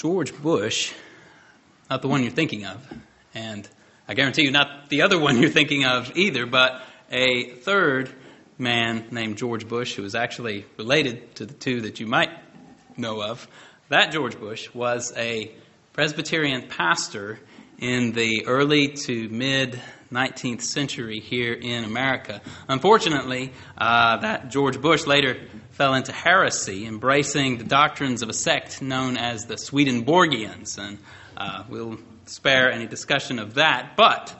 George 0.00 0.34
Bush, 0.34 0.94
not 1.90 2.00
the 2.00 2.08
one 2.08 2.22
you're 2.22 2.32
thinking 2.32 2.64
of, 2.64 2.90
and 3.34 3.68
I 4.08 4.14
guarantee 4.14 4.44
you 4.44 4.50
not 4.50 4.88
the 4.88 5.02
other 5.02 5.20
one 5.20 5.36
you're 5.36 5.50
thinking 5.50 5.84
of 5.84 6.16
either, 6.16 6.46
but 6.46 6.80
a 7.10 7.50
third 7.56 8.10
man 8.56 9.08
named 9.10 9.36
George 9.36 9.68
Bush 9.68 9.96
who 9.96 10.04
is 10.04 10.14
actually 10.14 10.64
related 10.78 11.34
to 11.34 11.44
the 11.44 11.52
two 11.52 11.82
that 11.82 12.00
you 12.00 12.06
might 12.06 12.30
know 12.96 13.22
of. 13.22 13.46
That 13.90 14.10
George 14.10 14.40
Bush 14.40 14.72
was 14.72 15.12
a 15.18 15.50
Presbyterian 15.92 16.68
pastor 16.68 17.38
in 17.76 18.12
the 18.12 18.46
early 18.46 18.94
to 19.04 19.28
mid 19.28 19.82
19th 20.12 20.62
century 20.62 21.20
here 21.20 21.52
in 21.52 21.84
America. 21.84 22.40
Unfortunately, 22.68 23.52
uh, 23.78 24.16
that 24.18 24.48
George 24.48 24.80
Bush 24.80 25.06
later 25.06 25.36
fell 25.70 25.94
into 25.94 26.12
heresy, 26.12 26.86
embracing 26.86 27.58
the 27.58 27.64
doctrines 27.64 28.22
of 28.22 28.28
a 28.28 28.32
sect 28.32 28.82
known 28.82 29.16
as 29.16 29.46
the 29.46 29.54
Swedenborgians, 29.54 30.78
and 30.78 30.98
uh, 31.36 31.64
we'll 31.68 31.98
spare 32.26 32.70
any 32.70 32.86
discussion 32.86 33.38
of 33.38 33.54
that. 33.54 33.94
But 33.96 34.34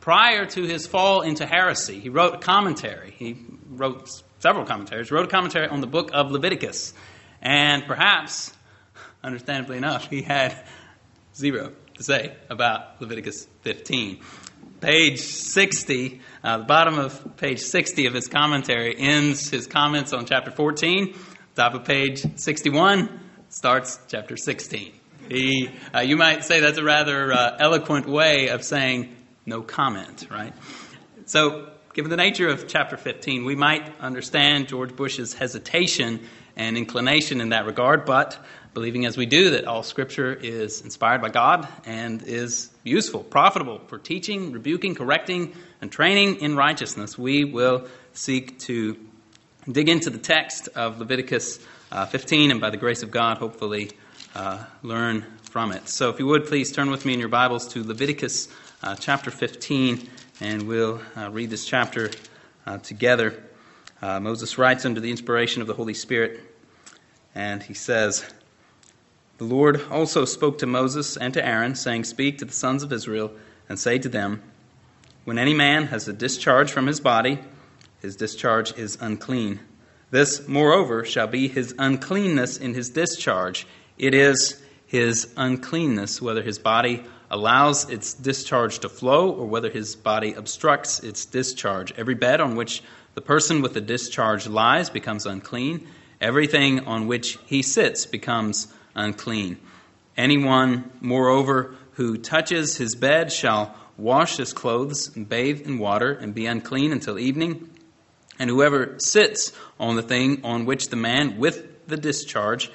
prior 0.00 0.44
to 0.46 0.62
his 0.62 0.86
fall 0.86 1.22
into 1.22 1.46
heresy, 1.46 1.98
he 1.98 2.08
wrote 2.10 2.34
a 2.34 2.38
commentary. 2.38 3.14
He 3.16 3.36
wrote 3.70 4.10
several 4.38 4.66
commentaries, 4.66 5.10
wrote 5.10 5.24
a 5.24 5.30
commentary 5.30 5.68
on 5.68 5.80
the 5.80 5.86
book 5.86 6.10
of 6.12 6.30
Leviticus, 6.30 6.92
and 7.40 7.86
perhaps, 7.86 8.52
understandably 9.24 9.78
enough, 9.78 10.08
he 10.08 10.22
had 10.22 10.62
zero 11.34 11.72
to 11.94 12.02
say 12.02 12.36
about 12.50 13.00
Leviticus 13.00 13.46
15 13.62 14.20
page 14.80 15.20
60, 15.20 16.20
uh, 16.42 16.58
the 16.58 16.64
bottom 16.64 16.98
of 16.98 17.36
page 17.36 17.60
60 17.60 18.06
of 18.06 18.14
his 18.14 18.28
commentary 18.28 18.94
ends 18.98 19.48
his 19.48 19.66
comments 19.66 20.12
on 20.12 20.26
chapter 20.26 20.50
14. 20.50 21.14
Top 21.54 21.74
of 21.74 21.84
page 21.84 22.24
61 22.38 23.20
starts 23.48 23.98
chapter 24.08 24.36
16. 24.36 24.92
He, 25.28 25.70
uh, 25.94 26.00
you 26.00 26.16
might 26.16 26.44
say 26.44 26.60
that's 26.60 26.78
a 26.78 26.84
rather 26.84 27.32
uh, 27.32 27.56
eloquent 27.58 28.06
way 28.06 28.48
of 28.48 28.62
saying 28.62 29.16
no 29.44 29.62
comment, 29.62 30.26
right? 30.30 30.52
So, 31.24 31.70
given 31.94 32.10
the 32.10 32.16
nature 32.16 32.48
of 32.48 32.68
chapter 32.68 32.96
15, 32.96 33.44
we 33.44 33.56
might 33.56 33.98
understand 34.00 34.68
George 34.68 34.94
Bush's 34.94 35.32
hesitation 35.32 36.26
and 36.56 36.76
inclination 36.76 37.40
in 37.40 37.50
that 37.50 37.66
regard, 37.66 38.04
but 38.04 38.38
believing 38.74 39.06
as 39.06 39.16
we 39.16 39.26
do 39.26 39.50
that 39.50 39.66
all 39.66 39.82
Scripture 39.82 40.34
is 40.34 40.82
inspired 40.82 41.20
by 41.20 41.28
God 41.28 41.68
and 41.84 42.22
is 42.22 42.70
useful, 42.84 43.22
profitable 43.22 43.80
for 43.86 43.98
teaching, 43.98 44.52
rebuking, 44.52 44.94
correcting, 44.94 45.54
and 45.80 45.90
training 45.90 46.36
in 46.36 46.56
righteousness, 46.56 47.16
we 47.16 47.44
will 47.44 47.86
seek 48.12 48.58
to 48.60 48.98
dig 49.70 49.88
into 49.88 50.10
the 50.10 50.18
text 50.18 50.68
of 50.74 50.98
Leviticus 50.98 51.58
uh, 51.92 52.06
15 52.06 52.50
and 52.50 52.60
by 52.60 52.70
the 52.70 52.76
grace 52.76 53.02
of 53.02 53.10
God, 53.10 53.38
hopefully, 53.38 53.90
uh, 54.34 54.64
learn 54.82 55.24
from 55.42 55.72
it. 55.72 55.88
So, 55.88 56.10
if 56.10 56.18
you 56.18 56.26
would 56.26 56.46
please 56.46 56.70
turn 56.70 56.90
with 56.90 57.06
me 57.06 57.14
in 57.14 57.20
your 57.20 57.28
Bibles 57.28 57.68
to 57.68 57.82
Leviticus 57.82 58.48
uh, 58.82 58.94
chapter 58.96 59.30
15, 59.30 60.08
and 60.40 60.68
we'll 60.68 61.00
uh, 61.16 61.30
read 61.30 61.50
this 61.50 61.64
chapter 61.64 62.10
uh, 62.66 62.78
together. 62.78 63.42
Uh, 64.02 64.20
Moses 64.20 64.58
writes 64.58 64.84
under 64.84 65.00
the 65.00 65.10
inspiration 65.10 65.62
of 65.62 65.68
the 65.68 65.74
Holy 65.74 65.94
Spirit, 65.94 66.40
and 67.34 67.62
he 67.62 67.74
says, 67.74 68.24
the 69.38 69.44
Lord 69.44 69.82
also 69.90 70.24
spoke 70.24 70.58
to 70.58 70.66
Moses 70.66 71.18
and 71.18 71.34
to 71.34 71.46
Aaron, 71.46 71.74
saying, 71.74 72.04
Speak 72.04 72.38
to 72.38 72.46
the 72.46 72.54
sons 72.54 72.82
of 72.82 72.90
Israel, 72.90 73.32
and 73.68 73.78
say 73.78 73.98
to 73.98 74.08
them, 74.08 74.42
When 75.24 75.38
any 75.38 75.52
man 75.52 75.88
has 75.88 76.08
a 76.08 76.14
discharge 76.14 76.72
from 76.72 76.86
his 76.86 77.00
body, 77.00 77.38
his 78.00 78.16
discharge 78.16 78.76
is 78.78 78.96
unclean. 78.98 79.60
This, 80.10 80.48
moreover, 80.48 81.04
shall 81.04 81.26
be 81.26 81.48
his 81.48 81.74
uncleanness 81.78 82.56
in 82.56 82.72
his 82.72 82.88
discharge. 82.88 83.66
It 83.98 84.14
is 84.14 84.62
his 84.86 85.34
uncleanness, 85.36 86.22
whether 86.22 86.42
his 86.42 86.58
body 86.58 87.04
allows 87.30 87.90
its 87.90 88.14
discharge 88.14 88.78
to 88.78 88.88
flow 88.88 89.30
or 89.30 89.46
whether 89.46 89.68
his 89.68 89.96
body 89.96 90.32
obstructs 90.32 91.00
its 91.00 91.26
discharge. 91.26 91.92
Every 91.98 92.14
bed 92.14 92.40
on 92.40 92.56
which 92.56 92.82
the 93.16 93.22
person 93.22 93.62
with 93.62 93.72
the 93.72 93.80
discharge 93.80 94.46
lies 94.46 94.90
becomes 94.90 95.24
unclean. 95.24 95.88
Everything 96.20 96.80
on 96.80 97.06
which 97.06 97.38
he 97.46 97.62
sits 97.62 98.04
becomes 98.04 98.68
unclean. 98.94 99.58
Anyone, 100.18 100.90
moreover, 101.00 101.74
who 101.92 102.18
touches 102.18 102.76
his 102.76 102.94
bed 102.94 103.32
shall 103.32 103.74
wash 103.96 104.36
his 104.36 104.52
clothes 104.52 105.16
and 105.16 105.26
bathe 105.26 105.66
in 105.66 105.78
water 105.78 106.12
and 106.12 106.34
be 106.34 106.44
unclean 106.44 106.92
until 106.92 107.18
evening. 107.18 107.70
And 108.38 108.50
whoever 108.50 108.98
sits 108.98 109.52
on 109.80 109.96
the 109.96 110.02
thing 110.02 110.44
on 110.44 110.66
which 110.66 110.90
the 110.90 110.96
man 110.96 111.38
with 111.38 111.86
the 111.88 111.96
discharge 111.96 112.70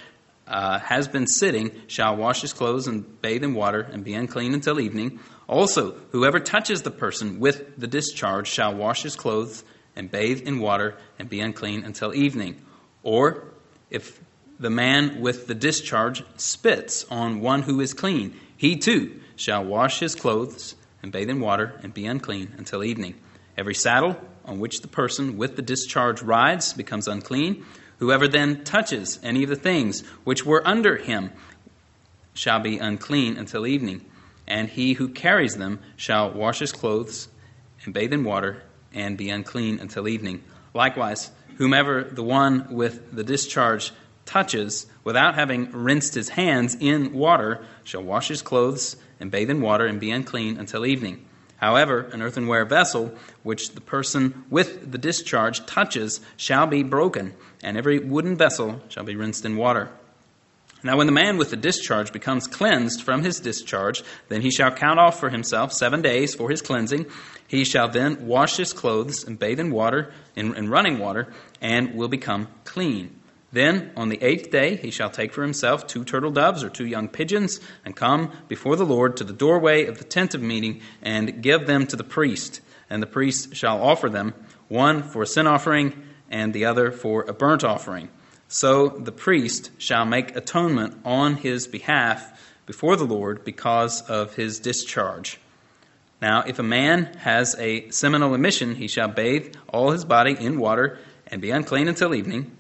uh, 0.48 0.80
has 0.80 1.08
been 1.08 1.28
sitting 1.28 1.72
shall 1.86 2.16
wash 2.16 2.42
his 2.42 2.54
clothes 2.54 2.88
and 2.88 3.22
bathe 3.22 3.44
in 3.44 3.54
water 3.54 3.82
and 3.82 4.04
be 4.04 4.16
unclean 4.16 4.56
until 4.56 4.80
evening. 4.80 5.20
Also, 5.48 5.92
whoever 6.12 6.40
touches 6.40 6.82
the 6.82 6.90
person 6.90 7.40
with 7.40 7.78
the 7.78 7.86
discharge 7.86 8.48
shall 8.48 8.74
wash 8.74 9.04
his 9.04 9.16
clothes 9.16 9.64
and 9.96 10.10
bathe 10.10 10.48
in 10.48 10.60
water 10.60 10.96
and 11.20 11.30
be 11.30 11.40
unclean 11.40 11.84
until 11.84 12.14
evening. 12.14 12.62
Or, 13.04 13.44
if 13.90 14.20
the 14.62 14.70
man 14.70 15.22
with 15.22 15.48
the 15.48 15.56
discharge 15.56 16.24
spits 16.38 17.04
on 17.10 17.42
one 17.42 17.64
who 17.64 17.82
is 17.82 17.96
clean. 17.96 18.40
He 18.56 18.78
too 18.78 19.20
shall 19.36 19.66
wash 19.66 20.00
his 20.00 20.14
clothes 20.14 20.76
and 21.02 21.12
bathe 21.12 21.32
in 21.32 21.40
water 21.40 21.80
and 21.82 21.92
be 21.92 22.06
unclean 22.06 22.54
until 22.60 22.84
evening. 22.84 23.16
Every 23.58 23.74
saddle 23.74 24.16
on 24.46 24.60
which 24.60 24.82
the 24.82 24.88
person 24.88 25.36
with 25.36 25.56
the 25.56 25.64
discharge 25.64 26.22
rides 26.22 26.74
becomes 26.74 27.08
unclean. 27.08 27.66
Whoever 27.98 28.28
then 28.28 28.64
touches 28.64 29.20
any 29.24 29.42
of 29.42 29.50
the 29.50 29.56
things 29.56 30.02
which 30.24 30.46
were 30.46 30.66
under 30.66 30.96
him 30.96 31.32
shall 32.36 32.60
be 32.60 32.78
unclean 32.78 33.38
until 33.38 33.66
evening. 33.66 34.06
And 34.48 34.70
he 34.70 34.94
who 34.94 35.10
carries 35.10 35.56
them 35.56 35.80
shall 35.96 36.32
wash 36.32 36.60
his 36.60 36.72
clothes 36.72 37.30
and 37.84 37.96
bathe 37.96 38.14
in 38.14 38.24
water 38.24 38.62
and 38.94 39.18
be 39.18 39.30
unclean 39.30 39.80
until 39.80 40.08
evening. 40.08 40.44
Likewise, 40.74 41.32
whomever 41.58 42.04
the 42.04 42.24
one 42.24 42.74
with 42.74 43.16
the 43.16 43.24
discharge 43.24 43.92
touches, 44.26 44.88
without 45.04 45.36
having 45.36 45.72
rinsed 45.72 46.14
his 46.14 46.30
hands 46.30 46.78
in 46.80 47.14
water, 47.14 47.64
shall 47.84 48.04
wash 48.04 48.28
his 48.28 48.42
clothes 48.42 48.96
and 49.20 49.32
bathe 49.32 49.50
in 49.50 49.62
water 49.62 49.86
and 49.86 50.00
be 50.00 50.12
unclean 50.12 50.58
until 50.58 50.86
evening. 50.86 51.26
However, 51.58 52.10
an 52.12 52.22
earthenware 52.22 52.66
vessel 52.66 53.14
which 53.44 53.72
the 53.72 53.82
person 53.82 54.46
with 54.50 54.92
the 54.92 54.98
discharge 54.98 55.66
touches 55.66 56.22
shall 56.36 56.66
be 56.66 56.82
broken, 56.82 57.34
and 57.62 57.78
every 57.78 58.00
wooden 58.00 58.36
vessel 58.36 58.82
shall 58.90 59.04
be 59.04 59.16
rinsed 59.16 59.46
in 59.46 59.58
water. 59.58 59.90
Now, 60.84 60.98
when 60.98 61.06
the 61.06 61.14
man 61.14 61.38
with 61.38 61.52
the 61.52 61.58
discharge 61.58 62.12
becomes 62.12 62.48
cleansed 62.48 63.04
from 63.04 63.24
his 63.24 63.40
discharge, 63.40 64.04
then 64.30 64.42
he 64.42 64.50
shall 64.50 64.72
count 64.72 65.00
off 65.00 65.20
for 65.20 65.30
himself 65.30 65.72
seven 65.74 66.02
days 66.02 66.34
for 66.34 66.50
his 66.50 66.64
cleansing. 66.64 67.06
He 67.48 67.66
shall 67.66 67.88
then 67.88 68.26
wash 68.26 68.58
his 68.58 68.74
clothes 68.74 69.24
and 69.24 69.38
bathe 69.38 69.60
in 69.60 69.72
water, 69.72 70.12
in, 70.36 70.56
in 70.56 70.70
running 70.70 70.98
water, 70.98 71.32
and 71.62 71.94
will 71.94 72.08
become 72.08 72.48
clean. 72.64 73.20
Then 73.52 73.92
on 73.96 74.10
the 74.10 74.24
eighth 74.24 74.50
day 74.50 74.76
he 74.76 74.90
shall 74.90 75.10
take 75.10 75.34
for 75.34 75.44
himself 75.44 75.86
two 75.86 76.04
turtle 76.04 76.32
doves 76.32 76.64
or 76.64 76.70
two 76.70 76.88
young 76.88 77.10
pigeons, 77.10 77.60
and 77.86 77.96
come 77.96 78.32
before 78.48 78.76
the 78.76 78.86
Lord 78.86 79.18
to 79.18 79.24
the 79.24 79.34
doorway 79.34 79.86
of 79.86 80.00
the 80.00 80.04
tent 80.04 80.34
of 80.34 80.42
meeting, 80.42 80.82
and 81.04 81.44
give 81.44 81.68
them 81.68 81.86
to 81.88 81.96
the 81.96 82.04
priest. 82.04 82.62
And 82.90 83.04
the 83.04 83.08
priest 83.08 83.56
shall 83.56 83.84
offer 83.84 84.10
them, 84.10 84.34
one 84.68 85.04
for 85.04 85.22
a 85.22 85.28
sin 85.28 85.46
offering, 85.46 86.02
and 86.30 86.54
the 86.54 86.66
other 86.66 86.92
for 86.92 87.24
a 87.24 87.34
burnt 87.34 87.64
offering. 87.64 88.10
So 88.54 88.90
the 88.90 89.14
priest 89.14 89.72
shall 89.78 90.04
make 90.06 90.36
atonement 90.36 91.00
on 91.06 91.36
his 91.38 91.68
behalf 91.68 92.38
before 92.66 92.98
the 92.98 93.06
Lord 93.06 93.46
because 93.46 94.02
of 94.02 94.36
his 94.36 94.60
discharge. 94.60 95.40
Now, 96.22 96.44
if 96.46 96.60
a 96.60 96.64
man 96.64 97.06
has 97.20 97.56
a 97.58 97.90
seminal 97.92 98.36
emission, 98.36 98.76
he 98.76 98.90
shall 98.90 99.08
bathe 99.08 99.56
all 99.70 99.92
his 99.92 100.04
body 100.04 100.36
in 100.38 100.60
water 100.60 101.00
and 101.28 101.42
be 101.42 101.50
unclean 101.50 101.88
until 101.88 102.14
evening. 102.14 102.52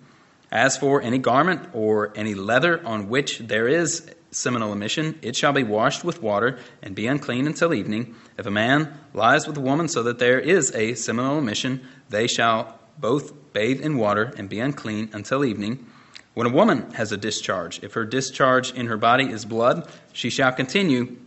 As 0.49 0.77
for 0.77 1.01
any 1.01 1.17
garment 1.17 1.67
or 1.73 2.13
any 2.15 2.35
leather 2.35 2.81
on 2.87 3.09
which 3.09 3.39
there 3.39 3.67
is 3.67 4.09
seminal 4.31 4.71
emission, 4.71 5.19
it 5.21 5.35
shall 5.35 5.51
be 5.51 5.63
washed 5.63 6.05
with 6.05 6.23
water 6.23 6.57
and 6.81 6.95
be 6.95 7.07
unclean 7.07 7.47
until 7.47 7.73
evening. 7.73 8.15
If 8.37 8.45
a 8.45 8.51
man 8.51 8.97
lies 9.13 9.45
with 9.45 9.57
a 9.57 9.61
woman 9.61 9.89
so 9.89 10.03
that 10.03 10.19
there 10.19 10.39
is 10.39 10.73
a 10.73 10.95
seminal 10.95 11.37
emission, 11.37 11.85
they 12.07 12.27
shall 12.27 12.79
both 12.97 13.33
bathe 13.53 13.81
in 13.81 13.97
water 13.97 14.33
and 14.37 14.47
be 14.49 14.59
unclean 14.59 15.09
until 15.13 15.43
evening. 15.43 15.85
When 16.33 16.47
a 16.47 16.51
woman 16.51 16.91
has 16.91 17.11
a 17.11 17.17
discharge, 17.17 17.83
if 17.83 17.93
her 17.93 18.05
discharge 18.05 18.71
in 18.71 18.87
her 18.87 18.97
body 18.97 19.25
is 19.25 19.45
blood, 19.45 19.89
she 20.13 20.29
shall 20.29 20.51
continue 20.51 21.17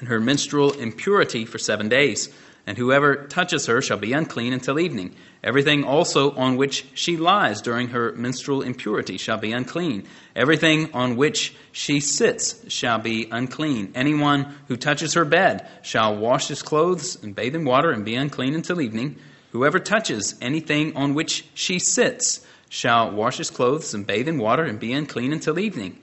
in 0.00 0.06
her 0.06 0.20
menstrual 0.20 0.72
impurity 0.72 1.44
for 1.44 1.58
seven 1.58 1.88
days 1.88 2.28
and 2.66 2.78
whoever 2.78 3.16
touches 3.26 3.66
her 3.66 3.82
shall 3.82 3.98
be 3.98 4.12
unclean 4.12 4.52
until 4.52 4.78
evening. 4.78 5.14
Everything 5.42 5.82
also 5.82 6.32
on 6.32 6.56
which 6.56 6.86
she 6.94 7.16
lies 7.16 7.60
during 7.60 7.88
her 7.88 8.12
menstrual 8.12 8.62
impurity 8.62 9.16
shall 9.16 9.38
be 9.38 9.52
unclean. 9.52 10.06
Everything 10.36 10.92
on 10.92 11.16
which 11.16 11.54
she 11.72 11.98
sits 11.98 12.70
shall 12.72 12.98
be 12.98 13.28
unclean. 13.30 13.90
Anyone 13.94 14.54
who 14.68 14.76
touches 14.76 15.14
her 15.14 15.24
bed 15.24 15.66
shall 15.82 16.16
wash 16.16 16.46
his 16.46 16.62
clothes 16.62 17.20
and 17.22 17.34
bathe 17.34 17.56
in 17.56 17.64
water 17.64 17.90
and 17.90 18.04
be 18.04 18.14
unclean 18.14 18.54
until 18.54 18.80
evening. 18.80 19.16
Whoever 19.50 19.80
touches 19.80 20.36
anything 20.40 20.96
on 20.96 21.14
which 21.14 21.44
she 21.54 21.80
sits 21.80 22.46
shall 22.72 23.10
wash 23.10 23.36
his 23.36 23.50
clothes 23.50 23.92
and 23.92 24.06
bathe 24.06 24.26
in 24.26 24.38
water 24.38 24.64
and 24.64 24.80
be 24.80 24.94
unclean 24.94 25.30
until 25.30 25.58
evening. 25.58 25.98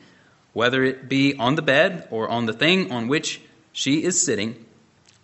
whether 0.54 0.84
it 0.84 1.10
be 1.10 1.34
on 1.36 1.56
the 1.56 1.62
bed 1.64 2.08
or 2.12 2.30
on 2.30 2.46
the 2.46 2.54
thing 2.54 2.92
on 2.92 3.08
which 3.08 3.42
she 3.72 4.04
is 4.04 4.22
sitting, 4.24 4.66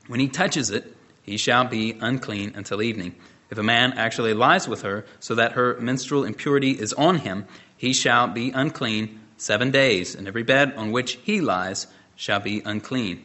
when 0.07 0.19
he 0.19 0.27
touches 0.27 0.71
it, 0.71 0.95
he 1.21 1.37
shall 1.37 1.65
be 1.65 1.95
unclean 2.01 2.53
until 2.55 2.81
evening. 2.81 3.13
If 3.51 3.59
a 3.59 3.63
man 3.63 3.93
actually 3.93 4.33
lies 4.33 4.67
with 4.67 4.81
her 4.81 5.05
so 5.19 5.35
that 5.35 5.51
her 5.51 5.77
menstrual 5.79 6.23
impurity 6.23 6.71
is 6.71 6.93
on 6.93 7.17
him, 7.17 7.45
he 7.77 7.93
shall 7.93 8.27
be 8.27 8.49
unclean 8.51 9.19
seven 9.37 9.69
days, 9.69 10.15
and 10.15 10.27
every 10.27 10.43
bed 10.43 10.73
on 10.75 10.91
which 10.91 11.19
he 11.23 11.41
lies 11.41 11.85
shall 12.15 12.39
be 12.39 12.61
unclean. 12.65 13.23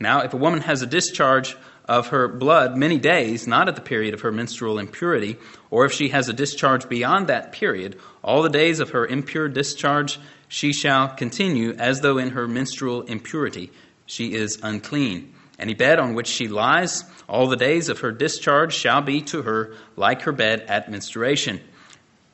Now, 0.00 0.22
if 0.22 0.34
a 0.34 0.36
woman 0.36 0.62
has 0.62 0.82
a 0.82 0.86
discharge 0.86 1.56
of 1.92 2.06
her 2.06 2.26
blood 2.26 2.74
many 2.74 2.96
days, 2.96 3.46
not 3.46 3.68
at 3.68 3.76
the 3.76 3.82
period 3.82 4.14
of 4.14 4.22
her 4.22 4.32
menstrual 4.32 4.78
impurity, 4.78 5.36
or 5.70 5.84
if 5.84 5.92
she 5.92 6.08
has 6.08 6.26
a 6.26 6.32
discharge 6.32 6.88
beyond 6.88 7.26
that 7.26 7.52
period, 7.52 7.98
all 8.24 8.42
the 8.42 8.48
days 8.48 8.80
of 8.80 8.90
her 8.90 9.06
impure 9.06 9.46
discharge 9.46 10.18
she 10.48 10.72
shall 10.72 11.08
continue 11.08 11.72
as 11.74 12.00
though 12.00 12.16
in 12.16 12.30
her 12.30 12.48
menstrual 12.48 13.02
impurity 13.02 13.70
she 14.06 14.32
is 14.32 14.58
unclean. 14.62 15.34
Any 15.58 15.74
bed 15.74 15.98
on 15.98 16.14
which 16.14 16.28
she 16.28 16.48
lies, 16.48 17.04
all 17.28 17.46
the 17.46 17.56
days 17.56 17.90
of 17.90 17.98
her 17.98 18.10
discharge 18.10 18.72
shall 18.72 19.02
be 19.02 19.20
to 19.24 19.42
her 19.42 19.74
like 19.94 20.22
her 20.22 20.32
bed 20.32 20.62
at 20.62 20.90
menstruation. 20.90 21.60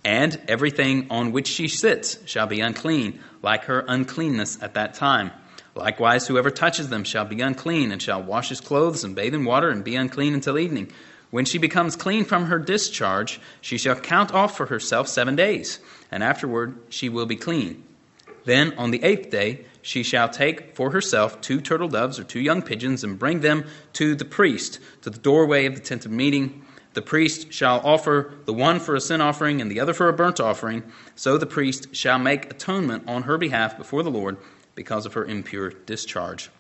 And 0.04 0.40
everything 0.46 1.08
on 1.10 1.32
which 1.32 1.48
she 1.48 1.66
sits 1.66 2.16
shall 2.26 2.46
be 2.46 2.60
unclean, 2.60 3.18
like 3.42 3.64
her 3.64 3.84
uncleanness 3.88 4.62
at 4.62 4.74
that 4.74 4.94
time. 4.94 5.32
Likewise, 5.78 6.26
whoever 6.26 6.50
touches 6.50 6.88
them 6.88 7.04
shall 7.04 7.24
be 7.24 7.40
unclean, 7.40 7.92
and 7.92 8.02
shall 8.02 8.20
wash 8.20 8.48
his 8.48 8.60
clothes 8.60 9.04
and 9.04 9.14
bathe 9.14 9.34
in 9.34 9.44
water, 9.44 9.70
and 9.70 9.84
be 9.84 9.94
unclean 9.94 10.34
until 10.34 10.58
evening. 10.58 10.90
When 11.30 11.44
she 11.44 11.58
becomes 11.58 11.94
clean 11.94 12.24
from 12.24 12.46
her 12.46 12.58
discharge, 12.58 13.40
she 13.60 13.78
shall 13.78 13.94
count 13.94 14.34
off 14.34 14.56
for 14.56 14.66
herself 14.66 15.06
seven 15.06 15.36
days, 15.36 15.78
and 16.10 16.24
afterward 16.24 16.76
she 16.88 17.08
will 17.08 17.26
be 17.26 17.36
clean. 17.36 17.84
Then 18.44 18.74
on 18.76 18.90
the 18.90 19.04
eighth 19.04 19.30
day 19.30 19.66
she 19.80 20.02
shall 20.02 20.28
take 20.28 20.74
for 20.74 20.90
herself 20.90 21.40
two 21.40 21.60
turtle 21.60 21.88
doves 21.88 22.18
or 22.18 22.24
two 22.24 22.40
young 22.40 22.62
pigeons, 22.62 23.04
and 23.04 23.16
bring 23.16 23.40
them 23.40 23.64
to 23.92 24.16
the 24.16 24.24
priest, 24.24 24.80
to 25.02 25.10
the 25.10 25.18
doorway 25.18 25.66
of 25.66 25.76
the 25.76 25.80
tent 25.80 26.04
of 26.04 26.10
meeting. 26.10 26.64
The 26.94 27.02
priest 27.02 27.52
shall 27.52 27.80
offer 27.84 28.32
the 28.46 28.52
one 28.52 28.80
for 28.80 28.96
a 28.96 29.00
sin 29.00 29.20
offering 29.20 29.60
and 29.60 29.70
the 29.70 29.78
other 29.78 29.94
for 29.94 30.08
a 30.08 30.12
burnt 30.12 30.40
offering. 30.40 30.82
So 31.14 31.38
the 31.38 31.46
priest 31.46 31.94
shall 31.94 32.18
make 32.18 32.50
atonement 32.50 33.04
on 33.06 33.22
her 33.22 33.38
behalf 33.38 33.78
before 33.78 34.02
the 34.02 34.10
Lord 34.10 34.38
because 34.78 35.06
of 35.06 35.14
her 35.14 35.24
impure 35.24 35.70
discharge. 35.70 36.50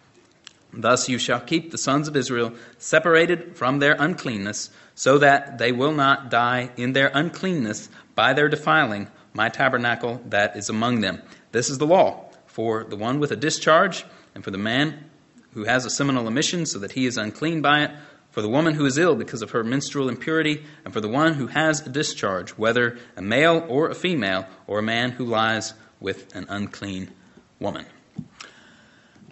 Thus 0.72 1.08
you 1.08 1.18
shall 1.18 1.38
keep 1.38 1.70
the 1.70 1.78
sons 1.78 2.08
of 2.08 2.16
Israel 2.16 2.52
separated 2.76 3.56
from 3.56 3.78
their 3.78 3.94
uncleanness, 3.96 4.70
so 4.96 5.18
that 5.18 5.58
they 5.58 5.70
will 5.70 5.92
not 5.92 6.28
die 6.28 6.70
in 6.76 6.94
their 6.94 7.12
uncleanness 7.14 7.88
by 8.16 8.32
their 8.32 8.48
defiling 8.48 9.06
my 9.32 9.48
tabernacle 9.48 10.20
that 10.30 10.56
is 10.56 10.68
among 10.68 11.00
them. 11.00 11.22
This 11.52 11.70
is 11.70 11.78
the 11.78 11.86
law 11.86 12.24
for 12.46 12.82
the 12.82 12.96
one 12.96 13.20
with 13.20 13.30
a 13.30 13.36
discharge, 13.36 14.04
and 14.34 14.42
for 14.42 14.50
the 14.50 14.58
man 14.58 15.04
who 15.52 15.62
has 15.62 15.86
a 15.86 15.90
seminal 15.90 16.26
emission, 16.26 16.66
so 16.66 16.80
that 16.80 16.92
he 16.92 17.06
is 17.06 17.16
unclean 17.16 17.62
by 17.62 17.84
it, 17.84 17.92
for 18.32 18.42
the 18.42 18.48
woman 18.48 18.74
who 18.74 18.84
is 18.84 18.98
ill 18.98 19.14
because 19.14 19.42
of 19.42 19.52
her 19.52 19.62
menstrual 19.62 20.08
impurity, 20.08 20.64
and 20.84 20.92
for 20.92 21.00
the 21.00 21.08
one 21.08 21.34
who 21.34 21.46
has 21.46 21.86
a 21.86 21.88
discharge, 21.88 22.50
whether 22.50 22.98
a 23.16 23.22
male 23.22 23.64
or 23.68 23.88
a 23.88 23.94
female, 23.94 24.44
or 24.66 24.80
a 24.80 24.82
man 24.82 25.12
who 25.12 25.24
lies 25.24 25.72
with 26.00 26.34
an 26.34 26.46
unclean 26.48 27.12
woman. 27.60 27.86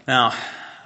Now, 0.07 0.35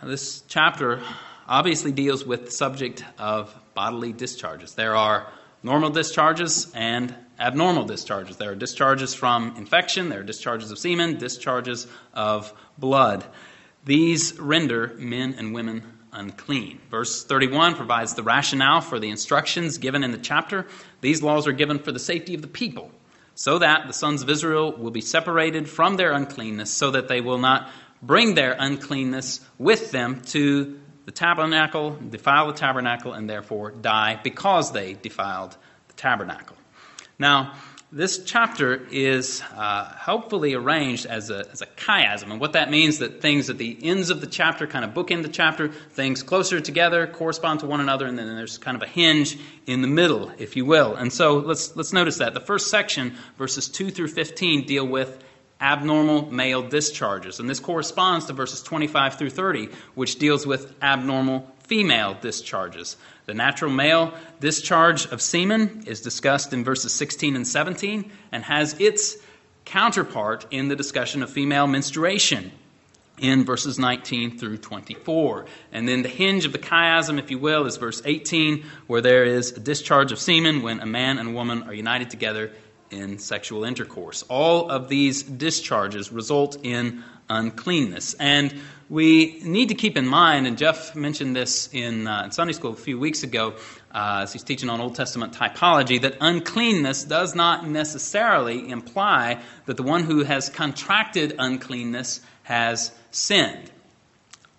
this 0.03 0.43
chapter 0.49 1.03
obviously 1.47 1.93
deals 1.93 2.25
with 2.25 2.47
the 2.47 2.51
subject 2.51 3.05
of 3.19 3.55
bodily 3.75 4.15
discharges. 4.15 4.75
There 4.75 4.97
are 4.97 5.27
normal 5.63 5.91
discharges 5.91 6.73
and 6.75 7.15
abnormal 7.39 7.85
discharges. 7.85 8.39
There 8.39 8.53
are 8.53 8.55
discharges 8.55 9.13
from 9.13 9.57
infection, 9.59 10.09
there 10.09 10.21
are 10.21 10.25
discharges 10.25 10.71
of 10.71 10.79
semen, 10.79 11.19
discharges 11.19 11.87
of 12.15 12.55
blood. 12.79 13.27
These 13.85 14.41
render 14.41 14.95
men 14.97 15.35
and 15.37 15.53
women 15.53 15.83
unclean. 16.15 16.81
Verse 16.91 17.23
31 17.23 17.75
provides 17.75 18.15
the 18.15 18.23
rationale 18.23 18.81
for 18.81 18.99
the 18.99 19.11
instructions 19.11 19.77
given 19.77 20.03
in 20.03 20.13
the 20.13 20.19
chapter. 20.19 20.67
These 21.03 21.23
laws 21.23 21.47
are 21.47 21.53
given 21.53 21.79
for 21.79 21.93
the 21.93 21.99
safety 21.99 22.35
of 22.35 22.41
the 22.41 22.49
people, 22.49 22.91
so 23.35 23.59
that 23.59 23.87
the 23.87 23.93
sons 23.93 24.23
of 24.23 24.31
Israel 24.31 24.73
will 24.73 24.91
be 24.91 25.03
separated 25.03 25.69
from 25.69 25.97
their 25.97 26.13
uncleanness, 26.13 26.71
so 26.71 26.91
that 26.93 27.09
they 27.09 27.21
will 27.21 27.39
not 27.39 27.71
bring 28.03 28.35
their 28.35 28.57
uncleanness 28.59 29.41
with 29.59 29.91
them 29.91 30.21
to 30.23 30.79
the 31.07 31.13
tabernacle, 31.13 31.99
defile 32.09 32.47
the 32.47 32.53
tabernacle, 32.53 33.13
and 33.13 33.29
therefore 33.29 33.71
die 33.73 34.21
because 34.23 34.73
they 34.73 34.95
defiled 34.95 35.57
the 35.89 35.95
tabernacle. 35.95 36.57
Now, 37.19 37.55
this 37.93 38.23
chapter 38.23 38.87
is 38.93 39.43
uh, 39.57 39.93
helpfully 39.97 40.55
arranged 40.55 41.07
as 41.07 41.29
a, 41.31 41.45
as 41.51 41.61
a 41.61 41.67
chiasm. 41.67 42.31
And 42.31 42.41
what 42.41 42.53
that 42.53 42.71
means 42.71 42.99
that 42.99 43.21
things 43.21 43.51
at 43.51 43.59
the 43.59 43.77
ends 43.83 44.11
of 44.11 44.21
the 44.21 44.29
chapter 44.29 44.69
kind 44.69 44.85
of 44.85 44.95
bookend 44.95 45.23
the 45.23 45.29
chapter, 45.29 45.69
things 45.69 46.23
closer 46.23 46.61
together 46.61 47.09
correspond 47.09 47.61
to 47.61 47.67
one 47.67 47.81
another, 47.81 48.07
and 48.07 48.17
then 48.17 48.29
there's 48.37 48.59
kind 48.59 48.77
of 48.77 48.83
a 48.83 48.87
hinge 48.87 49.37
in 49.67 49.83
the 49.83 49.89
middle, 49.89 50.31
if 50.39 50.55
you 50.55 50.65
will. 50.65 50.95
And 50.95 51.13
so 51.13 51.39
let's, 51.39 51.75
let's 51.75 51.93
notice 51.93 52.19
that. 52.19 52.33
The 52.33 52.41
first 52.41 52.71
section, 52.71 53.17
verses 53.37 53.69
2 53.69 53.91
through 53.91 54.09
15, 54.09 54.67
deal 54.67 54.87
with 54.87 55.25
abnormal 55.61 56.33
male 56.33 56.63
discharges. 56.63 57.41
And 57.41 57.49
this 57.49 57.61
corresponds 57.61 58.27
to 58.27 58.33
verses 58.33 58.63
25 58.63 59.15
through 59.15 59.31
30, 59.31 59.69
which 59.95 60.19
deals 60.19 60.47
with 60.47 60.75
abnormal 60.83 61.47
female 61.65 62.17
discharges. 62.21 62.97
The 63.27 63.35
natural 63.35 63.71
male 63.71 64.13
discharge 64.41 65.07
of 65.07 65.23
semen 65.23 65.85
is 65.87 66.01
discussed 66.01 66.53
in 66.53 66.65
verses 66.65 66.93
16 66.93 67.37
and 67.37 67.47
17 67.47 68.11
and 68.33 68.43
has 68.45 68.75
its 68.81 69.17
counterpart 69.65 70.47
in 70.51 70.69
the 70.69 70.75
discussion 70.75 71.23
of 71.23 71.31
female 71.31 71.67
menstruation 71.67 72.51
in 73.19 73.45
verses 73.45 73.79
19 73.79 74.39
through 74.39 74.57
24. 74.57 75.45
And 75.73 75.87
then 75.87 76.03
the 76.03 76.09
hinge 76.09 76.45
of 76.45 76.53
the 76.53 76.59
chiasm, 76.59 77.19
if 77.19 77.31
you 77.31 77.39
will, 77.39 77.67
is 77.67 77.77
verse 77.77 78.03
18, 78.05 78.65
where 78.87 79.01
there 79.01 79.25
is 79.25 79.53
a 79.53 79.61
discharge 79.61 80.11
of 80.11 80.19
semen 80.19 80.63
when 80.63 80.81
a 80.81 80.87
man 80.87 81.19
and 81.19 81.35
woman 81.35 81.63
are 81.65 81.75
united 81.75 82.11
together 82.11 82.51
in 82.91 83.19
sexual 83.19 83.65
intercourse. 83.65 84.23
All 84.29 84.71
of 84.71 84.89
these 84.89 85.23
discharges 85.23 86.13
result 86.13 86.59
in 86.63 87.03
uncleanness. 87.29 88.15
And 88.15 88.61
we 88.89 89.41
need 89.45 89.69
to 89.69 89.75
keep 89.75 89.97
in 89.97 90.07
mind, 90.07 90.49
and 90.49 90.59
Jeff 90.59 90.97
mentioned 90.97 91.37
this 91.37 91.69
in, 91.73 92.09
uh, 92.09 92.25
in 92.25 92.33
Sunday 92.33 92.53
school 92.53 92.73
a 92.73 92.77
few 92.77 92.99
weeks 92.99 93.23
ago 93.23 93.55
uh, 93.95 94.21
as 94.23 94.33
he's 94.33 94.43
teaching 94.43 94.69
on 94.69 94.81
Old 94.81 94.97
Testament 94.97 95.33
typology, 95.33 96.01
that 96.01 96.17
uncleanness 96.21 97.05
does 97.05 97.35
not 97.35 97.69
necessarily 97.69 98.69
imply 98.69 99.41
that 99.67 99.77
the 99.77 99.85
one 99.85 100.03
who 100.03 100.25
has 100.25 100.49
contracted 100.49 101.37
uncleanness 101.39 102.21
has 102.43 102.91
sinned. 103.13 103.71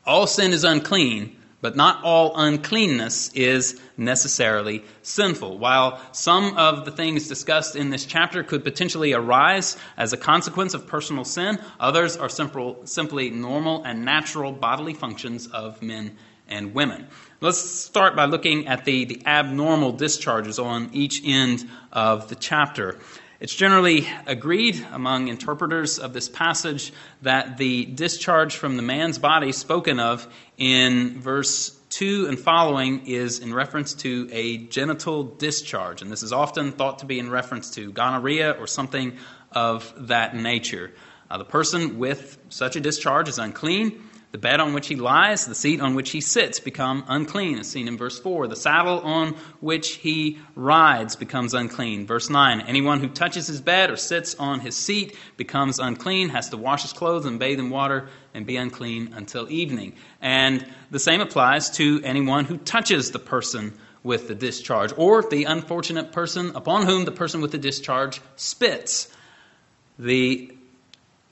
All 0.05 0.27
sin 0.27 0.53
is 0.53 0.63
unclean, 0.63 1.35
but 1.61 1.75
not 1.75 2.03
all 2.03 2.33
uncleanness 2.35 3.31
is 3.33 3.79
necessarily 3.95 4.83
sinful. 5.03 5.57
While 5.57 6.01
some 6.11 6.57
of 6.57 6.85
the 6.85 6.91
things 6.91 7.27
discussed 7.27 7.75
in 7.75 7.89
this 7.89 8.05
chapter 8.05 8.43
could 8.43 8.63
potentially 8.63 9.13
arise 9.13 9.77
as 9.95 10.11
a 10.11 10.17
consequence 10.17 10.73
of 10.73 10.87
personal 10.87 11.23
sin, 11.23 11.59
others 11.79 12.17
are 12.17 12.29
simple, 12.29 12.85
simply 12.85 13.29
normal 13.29 13.83
and 13.83 14.03
natural 14.03 14.51
bodily 14.51 14.93
functions 14.93 15.47
of 15.47 15.81
men 15.81 16.17
and 16.47 16.73
women. 16.73 17.07
Let's 17.39 17.57
start 17.57 18.15
by 18.15 18.25
looking 18.25 18.67
at 18.67 18.85
the, 18.85 19.05
the 19.05 19.25
abnormal 19.25 19.93
discharges 19.93 20.59
on 20.59 20.89
each 20.93 21.21
end 21.25 21.67
of 21.91 22.29
the 22.29 22.35
chapter. 22.35 22.99
It's 23.41 23.55
generally 23.55 24.07
agreed 24.27 24.85
among 24.91 25.27
interpreters 25.27 25.97
of 25.97 26.13
this 26.13 26.29
passage 26.29 26.93
that 27.23 27.57
the 27.57 27.85
discharge 27.85 28.55
from 28.55 28.77
the 28.77 28.83
man's 28.83 29.17
body 29.17 29.51
spoken 29.51 29.99
of 29.99 30.31
in 30.59 31.19
verse 31.19 31.75
2 31.89 32.27
and 32.27 32.39
following 32.39 33.07
is 33.07 33.39
in 33.39 33.51
reference 33.51 33.95
to 33.95 34.29
a 34.31 34.57
genital 34.57 35.23
discharge. 35.23 36.03
And 36.03 36.11
this 36.11 36.21
is 36.21 36.31
often 36.31 36.71
thought 36.71 36.99
to 36.99 37.07
be 37.07 37.17
in 37.17 37.31
reference 37.31 37.71
to 37.71 37.91
gonorrhea 37.91 38.51
or 38.51 38.67
something 38.67 39.17
of 39.51 39.91
that 40.07 40.35
nature. 40.35 40.91
Uh, 41.27 41.39
the 41.39 41.43
person 41.43 41.97
with 41.97 42.37
such 42.49 42.75
a 42.75 42.79
discharge 42.79 43.27
is 43.27 43.39
unclean. 43.39 44.07
The 44.31 44.37
bed 44.37 44.61
on 44.61 44.73
which 44.73 44.87
he 44.87 44.95
lies, 44.95 45.45
the 45.45 45.55
seat 45.55 45.81
on 45.81 45.93
which 45.93 46.11
he 46.11 46.21
sits, 46.21 46.61
become 46.61 47.03
unclean, 47.09 47.59
as 47.59 47.69
seen 47.69 47.89
in 47.89 47.97
verse 47.97 48.17
4. 48.17 48.47
The 48.47 48.55
saddle 48.55 49.01
on 49.01 49.35
which 49.59 49.95
he 49.95 50.39
rides 50.55 51.17
becomes 51.17 51.53
unclean. 51.53 52.07
Verse 52.07 52.29
9 52.29 52.61
Anyone 52.61 53.01
who 53.01 53.09
touches 53.09 53.47
his 53.47 53.59
bed 53.59 53.91
or 53.91 53.97
sits 53.97 54.35
on 54.35 54.61
his 54.61 54.77
seat 54.77 55.17
becomes 55.35 55.79
unclean, 55.79 56.29
has 56.29 56.47
to 56.49 56.57
wash 56.57 56.83
his 56.83 56.93
clothes 56.93 57.25
and 57.25 57.39
bathe 57.39 57.59
in 57.59 57.69
water 57.69 58.07
and 58.33 58.45
be 58.45 58.55
unclean 58.55 59.13
until 59.13 59.49
evening. 59.49 59.95
And 60.21 60.65
the 60.91 60.99
same 60.99 61.19
applies 61.19 61.69
to 61.71 61.99
anyone 62.05 62.45
who 62.45 62.57
touches 62.57 63.11
the 63.11 63.19
person 63.19 63.73
with 64.01 64.29
the 64.29 64.35
discharge, 64.35 64.93
or 64.95 65.23
the 65.23 65.43
unfortunate 65.43 66.13
person 66.13 66.55
upon 66.55 66.85
whom 66.85 67.03
the 67.03 67.11
person 67.11 67.41
with 67.41 67.51
the 67.51 67.57
discharge 67.57 68.21
spits. 68.37 69.13
The 69.99 70.55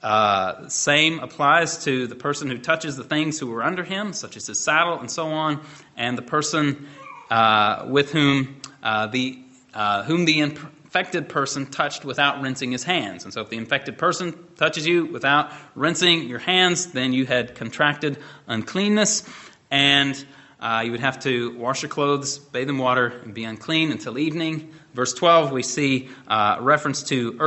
uh, 0.01 0.67
same 0.69 1.19
applies 1.19 1.83
to 1.83 2.07
the 2.07 2.15
person 2.15 2.49
who 2.49 2.57
touches 2.57 2.95
the 2.95 3.03
things 3.03 3.39
who 3.39 3.53
are 3.53 3.63
under 3.63 3.83
him, 3.83 4.13
such 4.13 4.37
as 4.37 4.47
his 4.47 4.59
saddle 4.59 4.99
and 4.99 5.11
so 5.11 5.27
on, 5.27 5.61
and 5.97 6.17
the 6.17 6.21
person 6.21 6.87
uh, 7.29 7.85
with 7.87 8.11
whom 8.11 8.61
uh, 8.81 9.07
the 9.07 9.39
uh, 9.73 10.03
whom 10.03 10.25
the 10.25 10.39
infected 10.39 11.29
person 11.29 11.65
touched 11.67 12.03
without 12.03 12.41
rinsing 12.41 12.71
his 12.71 12.83
hands. 12.83 13.23
And 13.23 13.33
so, 13.33 13.41
if 13.41 13.49
the 13.49 13.57
infected 13.57 13.97
person 13.97 14.35
touches 14.55 14.87
you 14.87 15.05
without 15.05 15.51
rinsing 15.75 16.27
your 16.27 16.39
hands, 16.39 16.87
then 16.87 17.13
you 17.13 17.25
had 17.25 17.55
contracted 17.55 18.17
uncleanness, 18.47 19.23
and 19.69 20.25
uh, 20.59 20.81
you 20.83 20.91
would 20.91 21.01
have 21.01 21.19
to 21.19 21.55
wash 21.57 21.81
your 21.81 21.89
clothes, 21.89 22.39
bathe 22.39 22.69
in 22.69 22.77
water, 22.77 23.07
and 23.23 23.33
be 23.33 23.43
unclean 23.43 23.91
until 23.91 24.17
evening. 24.17 24.73
Verse 24.93 25.13
12, 25.13 25.51
we 25.51 25.61
see 25.61 26.09
uh, 26.27 26.57
reference 26.59 27.03
to 27.03 27.37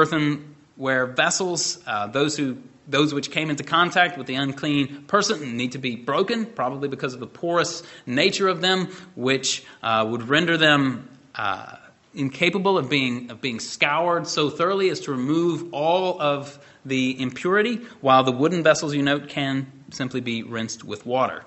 earthenware 0.72 1.06
vessels. 1.06 1.78
Uh, 1.86 2.06
those 2.06 2.36
who 2.36 2.58
those 2.88 3.14
which 3.14 3.30
came 3.30 3.48
into 3.48 3.62
contact 3.62 4.18
with 4.18 4.26
the 4.26 4.34
unclean 4.34 5.04
person 5.04 5.56
need 5.56 5.72
to 5.72 5.78
be 5.78 5.94
broken, 5.94 6.44
probably 6.44 6.88
because 6.88 7.14
of 7.14 7.20
the 7.20 7.28
porous 7.28 7.84
nature 8.06 8.48
of 8.48 8.60
them, 8.60 8.88
which 9.14 9.64
uh, 9.84 10.04
would 10.08 10.28
render 10.28 10.56
them 10.56 11.08
uh, 11.36 11.76
incapable 12.12 12.76
of 12.76 12.90
being, 12.90 13.30
of 13.30 13.40
being 13.40 13.60
scoured 13.60 14.26
so 14.26 14.50
thoroughly 14.50 14.90
as 14.90 14.98
to 14.98 15.12
remove 15.12 15.72
all 15.72 16.20
of 16.20 16.58
the 16.84 17.18
impurity, 17.22 17.76
while 18.00 18.24
the 18.24 18.32
wooden 18.32 18.64
vessels, 18.64 18.92
you 18.94 19.02
note, 19.02 19.28
can 19.28 19.70
simply 19.92 20.20
be 20.20 20.42
rinsed 20.42 20.82
with 20.82 21.06
water. 21.06 21.44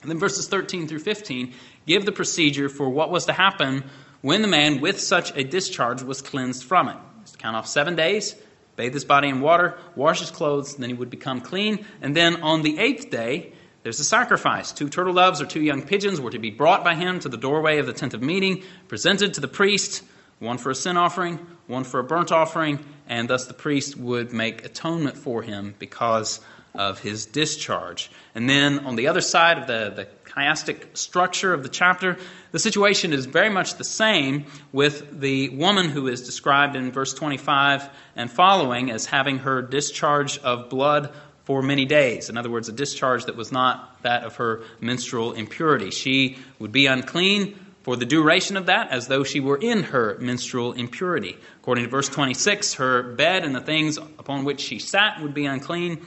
And 0.00 0.10
then 0.10 0.18
verses 0.20 0.46
13 0.46 0.86
through 0.86 1.00
15 1.00 1.52
give 1.86 2.06
the 2.06 2.12
procedure 2.12 2.68
for 2.68 2.88
what 2.88 3.10
was 3.10 3.26
to 3.26 3.32
happen 3.32 3.82
when 4.20 4.42
the 4.42 4.48
man 4.48 4.80
with 4.80 5.00
such 5.00 5.36
a 5.36 5.42
discharge 5.42 6.02
was 6.02 6.22
cleansed 6.22 6.62
from 6.62 6.88
it. 6.88 6.96
Count 7.42 7.56
off 7.56 7.66
seven 7.66 7.96
days, 7.96 8.36
bathe 8.76 8.94
his 8.94 9.04
body 9.04 9.28
in 9.28 9.40
water, 9.40 9.76
wash 9.96 10.20
his 10.20 10.30
clothes, 10.30 10.76
then 10.76 10.88
he 10.88 10.94
would 10.94 11.10
become 11.10 11.40
clean. 11.40 11.84
And 12.00 12.16
then 12.16 12.42
on 12.42 12.62
the 12.62 12.78
eighth 12.78 13.10
day, 13.10 13.52
there's 13.82 13.98
a 13.98 14.04
sacrifice. 14.04 14.70
Two 14.70 14.88
turtle 14.88 15.14
doves 15.14 15.40
or 15.42 15.46
two 15.46 15.60
young 15.60 15.82
pigeons 15.82 16.20
were 16.20 16.30
to 16.30 16.38
be 16.38 16.50
brought 16.50 16.84
by 16.84 16.94
him 16.94 17.18
to 17.20 17.28
the 17.28 17.36
doorway 17.36 17.78
of 17.78 17.86
the 17.86 17.92
tent 17.92 18.14
of 18.14 18.22
meeting, 18.22 18.62
presented 18.86 19.34
to 19.34 19.40
the 19.40 19.48
priest, 19.48 20.04
one 20.38 20.56
for 20.56 20.70
a 20.70 20.74
sin 20.74 20.96
offering, 20.96 21.44
one 21.66 21.82
for 21.84 21.98
a 21.98 22.04
burnt 22.04 22.30
offering, 22.30 22.78
and 23.08 23.28
thus 23.28 23.46
the 23.46 23.54
priest 23.54 23.96
would 23.96 24.32
make 24.32 24.64
atonement 24.64 25.16
for 25.16 25.42
him 25.42 25.74
because 25.78 26.40
of 26.74 27.00
his 27.00 27.26
discharge. 27.26 28.10
And 28.34 28.48
then 28.48 28.86
on 28.86 28.96
the 28.96 29.08
other 29.08 29.20
side 29.20 29.58
of 29.58 29.66
the, 29.66 29.92
the 29.94 30.04
chiastic 30.36 30.96
structure 30.96 31.52
of 31.52 31.62
the 31.62 31.68
chapter, 31.68 32.16
the 32.52 32.58
situation 32.58 33.12
is 33.12 33.26
very 33.26 33.50
much 33.50 33.74
the 33.74 33.84
same 33.84 34.46
with 34.72 35.20
the 35.20 35.50
woman 35.50 35.88
who 35.88 36.08
is 36.08 36.22
described 36.22 36.76
in 36.76 36.92
verse 36.92 37.14
25 37.14 37.88
and 38.16 38.30
following 38.30 38.90
as 38.90 39.06
having 39.06 39.38
her 39.38 39.62
discharge 39.62 40.38
of 40.38 40.68
blood 40.70 41.12
for 41.44 41.62
many 41.62 41.84
days. 41.84 42.30
In 42.30 42.36
other 42.36 42.50
words, 42.50 42.68
a 42.68 42.72
discharge 42.72 43.24
that 43.26 43.36
was 43.36 43.50
not 43.52 44.02
that 44.02 44.24
of 44.24 44.36
her 44.36 44.62
menstrual 44.80 45.32
impurity. 45.32 45.90
She 45.90 46.38
would 46.58 46.72
be 46.72 46.86
unclean 46.86 47.58
for 47.82 47.96
the 47.96 48.06
duration 48.06 48.56
of 48.56 48.66
that 48.66 48.90
as 48.90 49.08
though 49.08 49.24
she 49.24 49.40
were 49.40 49.56
in 49.56 49.82
her 49.82 50.16
menstrual 50.20 50.72
impurity. 50.72 51.36
According 51.60 51.84
to 51.84 51.90
verse 51.90 52.08
26, 52.08 52.74
her 52.74 53.02
bed 53.02 53.44
and 53.44 53.54
the 53.54 53.60
things 53.60 53.96
upon 53.96 54.44
which 54.44 54.60
she 54.60 54.78
sat 54.78 55.20
would 55.20 55.34
be 55.34 55.46
unclean. 55.46 56.06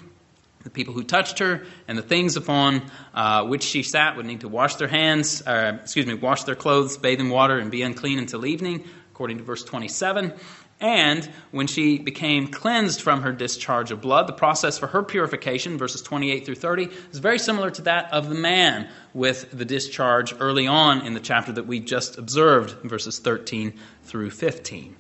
The 0.66 0.72
people 0.72 0.96
who 0.96 1.04
touched 1.04 1.38
her 1.40 1.64
and 1.88 1.96
the 1.96 2.02
things 2.02 2.38
upon 2.38 2.82
uh, 3.14 3.46
which 3.46 3.62
she 3.62 3.84
sat 3.84 4.18
would 4.18 4.26
need 4.26 4.42
to 4.42 4.50
wash 4.50 4.76
their 4.76 4.88
hands, 4.88 5.44
uh, 5.46 5.78
excuse 5.80 6.08
me, 6.08 6.16
wash 6.16 6.44
their 6.44 6.56
clothes, 6.56 6.98
bathe 6.98 7.20
in 7.20 7.30
water, 7.30 7.60
and 7.60 7.70
be 7.70 7.84
unclean 7.84 8.18
until 8.18 8.48
evening, 8.48 8.84
according 9.12 9.38
to 9.38 9.44
verse 9.44 9.64
27. 9.64 10.34
And 10.82 11.30
when 11.52 11.68
she 11.68 12.00
became 12.00 12.48
cleansed 12.48 13.00
from 13.04 13.22
her 13.22 13.32
discharge 13.32 13.92
of 13.92 14.02
blood, 14.02 14.26
the 14.26 14.34
process 14.34 14.80
for 14.80 14.88
her 14.88 15.04
purification, 15.04 15.78
verses 15.78 16.02
28 16.02 16.48
through 16.48 16.56
30, 16.56 16.90
is 17.12 17.20
very 17.20 17.38
similar 17.38 17.70
to 17.70 17.84
that 17.84 18.12
of 18.12 18.28
the 18.28 18.36
man 18.36 18.90
with 19.14 19.52
the 19.52 19.66
discharge 19.66 20.34
early 20.40 20.66
on 20.66 21.06
in 21.06 21.14
the 21.14 21.20
chapter 21.20 21.52
that 21.52 21.68
we 21.68 21.80
just 21.80 22.18
observed, 22.18 22.72
verses 22.82 23.20
13 23.20 23.72
through 24.04 24.32
15. 24.32 24.96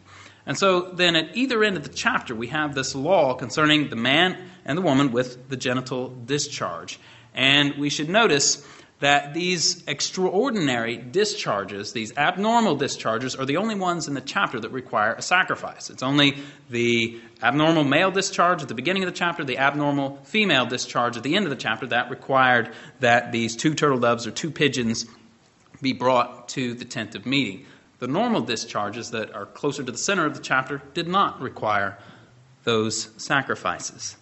And 0.46 0.58
so 0.58 0.92
then 0.92 1.16
at 1.16 1.36
either 1.36 1.64
end 1.64 1.78
of 1.78 1.84
the 1.84 1.90
chapter, 1.90 2.36
we 2.36 2.48
have 2.48 2.76
this 2.76 2.94
law 2.94 3.34
concerning 3.34 3.90
the 3.90 3.96
man 3.96 4.38
and 4.64 4.78
the 4.78 4.82
woman 4.82 5.12
with 5.12 5.50
the 5.50 5.58
genital 5.58 6.10
discharge. 6.10 7.00
And 7.34 7.76
we 7.76 7.90
should 7.90 8.10
notice 8.10 8.66
that 9.00 9.34
these 9.34 9.84
extraordinary 9.88 10.98
discharges, 10.98 11.92
these 11.92 12.16
abnormal 12.16 12.78
discharges, 12.78 13.36
are 13.36 13.46
the 13.46 13.58
only 13.58 13.76
ones 13.76 14.08
in 14.08 14.14
the 14.14 14.22
chapter 14.22 14.60
that 14.60 14.72
require 14.72 15.14
a 15.14 15.22
sacrifice. 15.22 15.90
It's 15.90 16.04
only 16.04 16.38
the 16.70 17.20
abnormal 17.44 17.84
male 17.84 18.12
discharge 18.12 18.62
at 18.62 18.70
the 18.70 18.74
beginning 18.74 19.04
of 19.04 19.08
the 19.08 19.18
chapter, 19.18 19.44
the 19.44 19.58
abnormal 19.58 20.20
female 20.24 20.66
discharge 20.66 21.18
at 21.18 21.24
the 21.24 21.36
end 21.36 21.46
of 21.46 21.50
the 21.50 21.58
chapter 21.58 21.88
that 21.88 22.10
required 22.10 22.72
that 23.02 23.34
these 23.34 23.56
two 23.56 23.74
turtle 23.74 24.00
doves 24.00 24.26
or 24.26 24.32
two 24.32 24.50
pigeons 24.50 25.06
be 25.82 25.92
brought 25.92 26.48
to 26.50 26.74
the 26.74 26.86
tent 26.86 27.16
of 27.16 27.26
meeting. 27.26 27.66
The 28.00 28.08
normal 28.08 28.42
discharges 28.42 29.12
that 29.12 29.34
are 29.34 29.46
closer 29.46 29.84
to 29.84 29.92
the 29.92 29.98
center 29.98 30.26
of 30.26 30.36
the 30.36 30.42
chapter 30.42 30.82
did 30.94 31.08
not 31.08 31.40
require 31.42 31.98
those 32.64 33.10
sacrifices. 33.18 34.18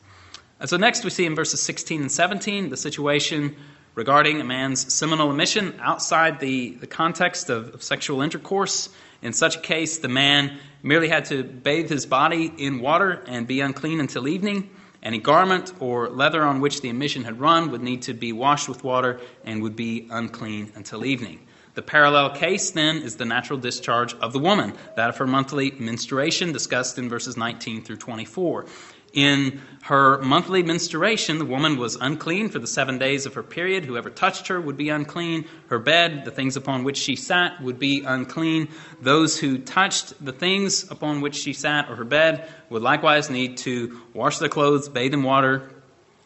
And 0.59 0.69
so 0.69 0.77
next 0.77 1.03
we 1.03 1.09
see 1.09 1.25
in 1.25 1.35
verses 1.35 1.61
16 1.61 2.01
and 2.01 2.11
17 2.11 2.69
the 2.69 2.77
situation 2.77 3.55
regarding 3.95 4.39
a 4.41 4.43
man's 4.43 4.93
seminal 4.93 5.29
emission 5.29 5.79
outside 5.81 6.39
the, 6.39 6.71
the 6.75 6.87
context 6.87 7.49
of, 7.49 7.73
of 7.73 7.83
sexual 7.83 8.21
intercourse. 8.21 8.89
In 9.21 9.33
such 9.33 9.57
a 9.57 9.59
case, 9.59 9.99
the 9.99 10.07
man 10.07 10.57
merely 10.81 11.09
had 11.09 11.25
to 11.25 11.43
bathe 11.43 11.89
his 11.89 12.05
body 12.05 12.53
in 12.57 12.79
water 12.79 13.23
and 13.27 13.47
be 13.47 13.61
unclean 13.61 13.99
until 13.99 14.27
evening. 14.27 14.69
Any 15.01 15.17
garment 15.17 15.73
or 15.79 16.09
leather 16.09 16.43
on 16.43 16.61
which 16.61 16.81
the 16.81 16.89
emission 16.89 17.23
had 17.23 17.39
run 17.39 17.71
would 17.71 17.81
need 17.81 18.03
to 18.03 18.13
be 18.13 18.31
washed 18.33 18.69
with 18.69 18.83
water 18.83 19.19
and 19.43 19.61
would 19.61 19.75
be 19.75 20.07
unclean 20.09 20.71
until 20.75 21.05
evening. 21.05 21.39
The 21.75 21.81
parallel 21.81 22.31
case, 22.31 22.71
then, 22.71 22.97
is 22.97 23.15
the 23.15 23.25
natural 23.25 23.57
discharge 23.57 24.13
of 24.15 24.31
the 24.31 24.39
woman, 24.39 24.73
that 24.95 25.09
of 25.09 25.17
her 25.17 25.25
monthly 25.25 25.71
menstruation, 25.71 26.51
discussed 26.51 26.99
in 26.99 27.09
verses 27.09 27.35
19 27.35 27.83
through 27.83 27.97
24. 27.97 28.65
In 29.13 29.61
her 29.83 30.19
monthly 30.21 30.63
menstruation, 30.63 31.37
the 31.37 31.45
woman 31.45 31.77
was 31.77 31.95
unclean 31.95 32.49
for 32.49 32.57
the 32.57 32.67
seven 32.67 32.97
days 32.97 33.27
of 33.27 33.35
her 33.35 33.43
period. 33.43 33.85
Whoever 33.85 34.09
touched 34.09 34.47
her 34.47 34.59
would 34.59 34.75
be 34.75 34.89
unclean. 34.89 35.45
Her 35.67 35.77
bed, 35.77 36.25
the 36.25 36.31
things 36.31 36.57
upon 36.57 36.83
which 36.83 36.97
she 36.97 37.15
sat, 37.15 37.61
would 37.61 37.77
be 37.77 38.03
unclean. 38.03 38.69
Those 39.01 39.39
who 39.39 39.59
touched 39.59 40.23
the 40.23 40.31
things 40.31 40.89
upon 40.89 41.21
which 41.21 41.35
she 41.35 41.53
sat 41.53 41.89
or 41.89 41.95
her 41.95 42.03
bed 42.03 42.49
would 42.69 42.81
likewise 42.81 43.29
need 43.29 43.57
to 43.57 44.01
wash 44.13 44.39
their 44.39 44.49
clothes, 44.49 44.89
bathe 44.89 45.13
in 45.13 45.21
water, 45.21 45.69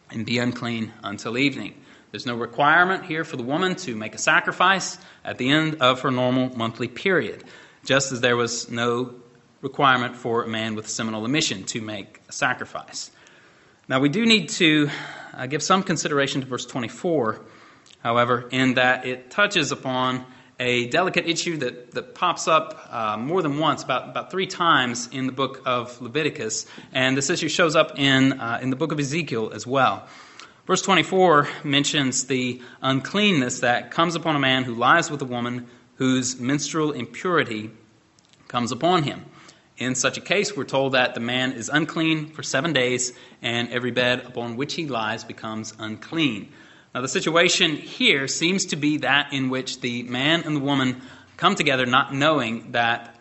and 0.09 0.25
be 0.25 0.37
unclean 0.39 0.93
until 1.03 1.37
evening. 1.37 1.73
There's 2.11 2.25
no 2.25 2.35
requirement 2.35 3.05
here 3.05 3.25
for 3.25 3.35
the 3.35 3.43
woman 3.43 3.75
to 3.77 3.95
make 3.95 4.15
a 4.15 4.17
sacrifice 4.17 4.97
at 5.25 5.37
the 5.37 5.49
end 5.49 5.81
of 5.81 6.01
her 6.01 6.11
normal 6.11 6.55
monthly 6.55 6.87
period, 6.87 7.43
just 7.83 8.13
as 8.13 8.21
there 8.21 8.37
was 8.37 8.71
no 8.71 9.15
requirement 9.61 10.15
for 10.15 10.43
a 10.43 10.47
man 10.47 10.75
with 10.75 10.87
seminal 10.87 11.25
emission 11.25 11.65
to 11.65 11.81
make 11.81 12.21
a 12.29 12.31
sacrifice. 12.31 13.11
Now, 13.89 13.99
we 13.99 14.07
do 14.07 14.25
need 14.25 14.49
to 14.49 14.89
uh, 15.33 15.47
give 15.47 15.61
some 15.61 15.83
consideration 15.83 16.41
to 16.41 16.47
verse 16.47 16.65
24, 16.65 17.41
however, 17.99 18.47
in 18.51 18.75
that 18.75 19.05
it 19.05 19.29
touches 19.29 19.73
upon 19.73 20.25
a 20.59 20.87
delicate 20.87 21.27
issue 21.27 21.57
that, 21.57 21.91
that 21.91 22.15
pops 22.15 22.47
up 22.47 22.87
uh, 22.89 23.17
more 23.17 23.41
than 23.41 23.59
once, 23.59 23.83
about, 23.83 24.09
about 24.09 24.31
three 24.31 24.47
times 24.47 25.07
in 25.11 25.25
the 25.25 25.31
book 25.31 25.61
of 25.65 26.01
Leviticus, 26.01 26.65
and 26.93 27.17
this 27.17 27.29
issue 27.29 27.49
shows 27.49 27.75
up 27.75 27.99
in, 27.99 28.39
uh, 28.39 28.59
in 28.61 28.69
the 28.69 28.75
book 28.77 28.91
of 28.91 28.99
Ezekiel 28.99 29.51
as 29.53 29.67
well. 29.67 30.07
Verse 30.67 30.81
24 30.81 31.47
mentions 31.63 32.25
the 32.25 32.61
uncleanness 32.81 33.61
that 33.61 33.89
comes 33.89 34.15
upon 34.15 34.35
a 34.35 34.39
man 34.39 34.65
who 34.65 34.75
lies 34.75 35.09
with 35.09 35.21
a 35.21 35.25
woman 35.25 35.65
whose 35.95 36.41
menstrual 36.41 36.91
impurity 36.91 37.71
comes 38.49 38.73
upon 38.73 39.03
him. 39.03 39.23
In 39.77 39.95
such 39.95 40.17
a 40.17 40.21
case, 40.21 40.57
we're 40.57 40.65
told 40.65 40.91
that 40.91 41.13
the 41.13 41.21
man 41.21 41.53
is 41.53 41.69
unclean 41.69 42.31
for 42.31 42.43
seven 42.43 42.73
days, 42.73 43.13
and 43.41 43.69
every 43.69 43.91
bed 43.91 44.25
upon 44.25 44.57
which 44.57 44.73
he 44.73 44.87
lies 44.87 45.23
becomes 45.23 45.73
unclean. 45.79 46.51
Now, 46.93 46.99
the 46.99 47.07
situation 47.07 47.77
here 47.77 48.27
seems 48.27 48.65
to 48.65 48.75
be 48.75 48.97
that 48.97 49.31
in 49.31 49.49
which 49.49 49.79
the 49.79 50.03
man 50.03 50.43
and 50.43 50.57
the 50.57 50.59
woman 50.59 51.01
come 51.37 51.55
together 51.55 51.85
not 51.85 52.13
knowing 52.13 52.73
that 52.73 53.15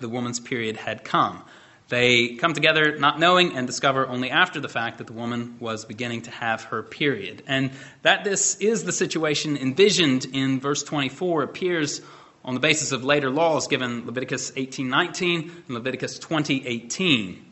the 0.00 0.08
woman's 0.10 0.38
period 0.38 0.76
had 0.76 1.02
come. 1.02 1.44
They 1.90 2.36
come 2.36 2.54
together 2.54 2.96
not 2.98 3.18
knowing 3.18 3.56
and 3.56 3.66
discover 3.66 4.06
only 4.06 4.30
after 4.30 4.60
the 4.60 4.68
fact 4.68 4.98
that 4.98 5.08
the 5.08 5.12
woman 5.12 5.56
was 5.58 5.84
beginning 5.84 6.22
to 6.22 6.30
have 6.30 6.62
her 6.64 6.84
period. 6.84 7.42
And 7.48 7.72
that 8.02 8.22
this 8.22 8.54
is 8.56 8.84
the 8.84 8.92
situation 8.92 9.56
envisioned 9.56 10.24
in 10.32 10.60
verse 10.60 10.84
24 10.84 11.42
appears 11.42 12.00
on 12.44 12.54
the 12.54 12.60
basis 12.60 12.92
of 12.92 13.02
later 13.02 13.28
laws 13.28 13.66
given 13.66 14.06
Leviticus 14.06 14.52
18:19 14.52 15.50
and 15.66 15.74
Leviticus 15.74 16.20
20:18. 16.20 17.44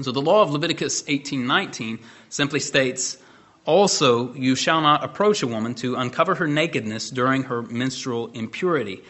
So 0.00 0.12
the 0.12 0.22
law 0.22 0.40
of 0.40 0.50
Leviticus 0.50 1.04
18:19 1.06 1.98
simply 2.30 2.58
states, 2.58 3.18
"Also 3.66 4.32
you 4.32 4.56
shall 4.56 4.80
not 4.80 5.04
approach 5.04 5.42
a 5.42 5.46
woman 5.46 5.74
to 5.74 5.96
uncover 5.96 6.36
her 6.36 6.46
nakedness 6.48 7.10
during 7.10 7.42
her 7.44 7.60
menstrual 7.60 8.28
impurity." 8.28 9.02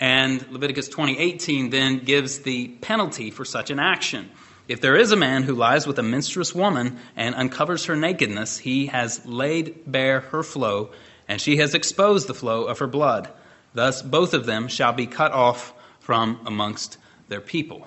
And 0.00 0.50
Leviticus 0.50 0.88
20:18 0.88 1.70
then 1.70 1.98
gives 1.98 2.38
the 2.40 2.68
penalty 2.68 3.30
for 3.30 3.44
such 3.44 3.70
an 3.70 3.78
action. 3.78 4.30
If 4.66 4.80
there 4.80 4.96
is 4.96 5.12
a 5.12 5.16
man 5.16 5.42
who 5.42 5.54
lies 5.54 5.86
with 5.86 5.98
a 5.98 6.02
menstruous 6.02 6.54
woman 6.54 6.98
and 7.16 7.34
uncovers 7.34 7.84
her 7.84 7.96
nakedness, 7.96 8.56
he 8.58 8.86
has 8.86 9.20
laid 9.26 9.82
bare 9.86 10.20
her 10.20 10.42
flow, 10.42 10.90
and 11.28 11.40
she 11.40 11.58
has 11.58 11.74
exposed 11.74 12.28
the 12.28 12.34
flow 12.34 12.64
of 12.64 12.78
her 12.78 12.86
blood. 12.86 13.28
Thus, 13.74 14.00
both 14.00 14.32
of 14.32 14.46
them 14.46 14.68
shall 14.68 14.92
be 14.92 15.06
cut 15.06 15.32
off 15.32 15.74
from 16.00 16.40
amongst 16.46 16.96
their 17.28 17.40
people. 17.40 17.86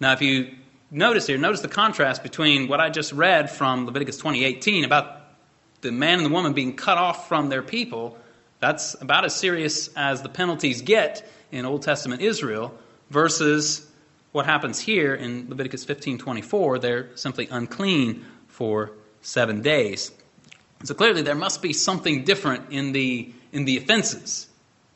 Now, 0.00 0.12
if 0.12 0.22
you 0.22 0.54
notice 0.90 1.26
here, 1.26 1.38
notice 1.38 1.60
the 1.60 1.68
contrast 1.68 2.22
between 2.22 2.66
what 2.66 2.80
I 2.80 2.90
just 2.90 3.12
read 3.12 3.48
from 3.48 3.86
Leviticus 3.86 4.20
20:18 4.20 4.84
about 4.84 5.20
the 5.82 5.92
man 5.92 6.18
and 6.18 6.26
the 6.26 6.30
woman 6.30 6.52
being 6.52 6.74
cut 6.74 6.98
off 6.98 7.28
from 7.28 7.48
their 7.48 7.62
people. 7.62 8.18
That's 8.58 8.96
about 9.00 9.24
as 9.24 9.36
serious 9.36 9.88
as 9.94 10.22
the 10.22 10.28
penalties 10.28 10.82
get 10.82 11.30
in 11.52 11.64
Old 11.64 11.82
Testament 11.82 12.22
Israel 12.22 12.76
versus 13.10 13.86
what 14.32 14.46
happens 14.46 14.80
here 14.80 15.14
in 15.14 15.48
Leviticus 15.48 15.84
15:24. 15.84 16.80
They're 16.80 17.16
simply 17.16 17.48
unclean 17.50 18.24
for 18.48 18.92
7 19.22 19.62
days. 19.62 20.10
So 20.84 20.94
clearly 20.94 21.22
there 21.22 21.34
must 21.34 21.62
be 21.62 21.72
something 21.72 22.24
different 22.24 22.70
in 22.70 22.92
the 22.92 23.32
in 23.52 23.64
the 23.64 23.76
offenses 23.76 24.48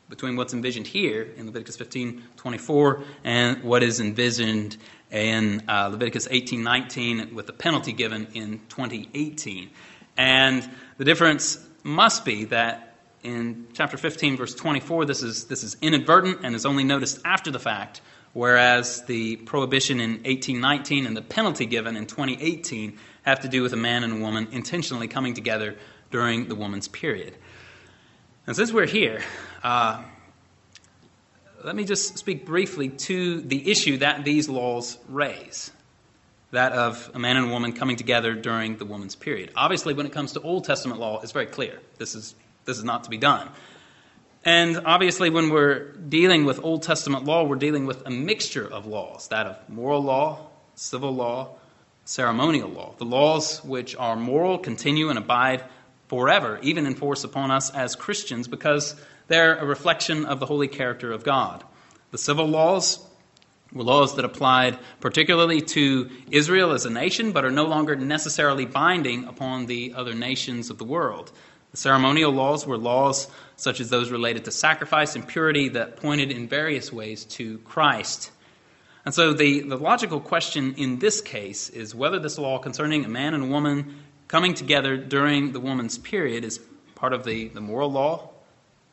between 0.09 0.35
what's 0.35 0.53
envisioned 0.53 0.87
here 0.87 1.31
in 1.37 1.45
Leviticus 1.45 1.77
15:24 1.77 3.03
and 3.23 3.63
what 3.63 3.83
is 3.83 3.99
envisioned 3.99 4.75
in 5.11 5.63
uh, 5.67 5.87
Leviticus 5.87 6.27
18:19 6.27 7.33
with 7.33 7.47
the 7.47 7.53
penalty 7.53 7.93
given 7.93 8.27
in 8.33 8.59
2018. 8.69 9.69
And 10.17 10.69
the 10.97 11.05
difference 11.05 11.65
must 11.83 12.25
be 12.25 12.45
that 12.45 12.88
in 13.23 13.67
chapter 13.73 13.97
15 13.97 14.37
verse 14.37 14.55
24 14.55 15.05
this 15.05 15.21
is 15.23 15.45
this 15.45 15.63
is 15.63 15.75
inadvertent 15.81 16.39
and 16.43 16.55
is 16.55 16.65
only 16.65 16.83
noticed 16.83 17.19
after 17.25 17.51
the 17.51 17.59
fact 17.59 18.01
whereas 18.33 19.03
the 19.05 19.35
prohibition 19.37 19.99
in 19.99 20.11
1819 20.11 21.05
and 21.05 21.17
the 21.17 21.21
penalty 21.21 21.65
given 21.65 21.95
in 21.95 22.05
2018 22.05 22.97
have 23.23 23.41
to 23.41 23.47
do 23.47 23.61
with 23.61 23.73
a 23.73 23.77
man 23.77 24.03
and 24.03 24.13
a 24.13 24.17
woman 24.17 24.47
intentionally 24.51 25.07
coming 25.07 25.33
together 25.33 25.75
during 26.11 26.47
the 26.47 26.55
woman's 26.55 26.87
period. 26.87 27.35
And 28.47 28.55
since 28.55 28.71
we're 28.71 28.87
here, 28.87 29.21
uh, 29.63 30.01
let 31.63 31.75
me 31.75 31.83
just 31.83 32.17
speak 32.17 32.45
briefly 32.45 32.89
to 32.89 33.41
the 33.41 33.69
issue 33.69 33.97
that 33.97 34.23
these 34.23 34.49
laws 34.49 34.97
raise 35.07 35.71
that 36.51 36.71
of 36.71 37.11
a 37.13 37.19
man 37.19 37.37
and 37.37 37.47
a 37.47 37.51
woman 37.51 37.73
coming 37.73 37.95
together 37.95 38.33
during 38.33 38.77
the 38.77 38.85
woman's 38.85 39.15
period. 39.15 39.51
Obviously, 39.55 39.93
when 39.93 40.07
it 40.07 40.11
comes 40.11 40.31
to 40.31 40.41
Old 40.41 40.63
Testament 40.63 40.99
law, 40.99 41.19
it's 41.21 41.31
very 41.31 41.45
clear. 41.45 41.79
This 41.99 42.15
is, 42.15 42.33
this 42.69 42.77
is 42.77 42.83
not 42.83 43.03
to 43.05 43.09
be 43.09 43.17
done. 43.17 43.49
And 44.45 44.81
obviously, 44.85 45.29
when 45.29 45.49
we're 45.49 45.91
dealing 45.91 46.45
with 46.45 46.63
Old 46.63 46.83
Testament 46.83 47.25
law, 47.25 47.43
we're 47.43 47.57
dealing 47.57 47.85
with 47.85 48.05
a 48.05 48.09
mixture 48.09 48.65
of 48.65 48.85
laws 48.85 49.27
that 49.29 49.47
of 49.47 49.69
moral 49.69 50.01
law, 50.01 50.47
civil 50.75 51.13
law, 51.13 51.55
ceremonial 52.05 52.69
law. 52.69 52.93
The 52.97 53.05
laws 53.05 53.63
which 53.63 53.95
are 53.95 54.15
moral 54.15 54.57
continue 54.57 55.09
and 55.09 55.19
abide 55.19 55.65
forever, 56.07 56.59
even 56.61 56.85
in 56.85 56.95
force 56.95 57.23
upon 57.23 57.51
us 57.51 57.69
as 57.71 57.95
Christians, 57.95 58.47
because 58.47 58.95
they're 59.27 59.57
a 59.57 59.65
reflection 59.65 60.25
of 60.25 60.39
the 60.39 60.45
holy 60.45 60.67
character 60.67 61.11
of 61.11 61.23
God. 61.23 61.63
The 62.11 62.17
civil 62.17 62.47
laws 62.47 63.05
were 63.73 63.83
laws 63.83 64.15
that 64.15 64.25
applied 64.25 64.79
particularly 64.99 65.61
to 65.61 66.09
Israel 66.31 66.71
as 66.71 66.85
a 66.85 66.89
nation, 66.89 67.31
but 67.31 67.45
are 67.45 67.51
no 67.51 67.65
longer 67.65 67.95
necessarily 67.95 68.65
binding 68.65 69.25
upon 69.25 69.65
the 69.65 69.93
other 69.95 70.13
nations 70.13 70.69
of 70.69 70.77
the 70.77 70.85
world. 70.85 71.31
The 71.71 71.77
ceremonial 71.77 72.31
laws 72.31 72.65
were 72.65 72.77
laws 72.77 73.27
such 73.55 73.79
as 73.79 73.89
those 73.89 74.09
related 74.09 74.45
to 74.45 74.51
sacrifice 74.51 75.15
and 75.15 75.27
purity 75.27 75.69
that 75.69 75.97
pointed 75.97 76.31
in 76.31 76.47
various 76.47 76.91
ways 76.91 77.25
to 77.25 77.59
Christ. 77.59 78.31
And 79.05 79.13
so 79.13 79.33
the, 79.33 79.61
the 79.61 79.77
logical 79.77 80.19
question 80.19 80.75
in 80.75 80.99
this 80.99 81.21
case 81.21 81.69
is 81.69 81.93
whether 81.93 82.19
this 82.19 82.37
law 82.37 82.57
concerning 82.57 83.05
a 83.05 83.09
man 83.09 83.33
and 83.33 83.43
a 83.43 83.47
woman 83.47 84.03
coming 84.27 84.53
together 84.53 84.97
during 84.97 85.51
the 85.51 85.59
woman's 85.59 85.97
period 85.97 86.43
is 86.43 86.59
part 86.95 87.13
of 87.13 87.23
the, 87.23 87.47
the 87.49 87.61
moral 87.61 87.91
law, 87.91 88.29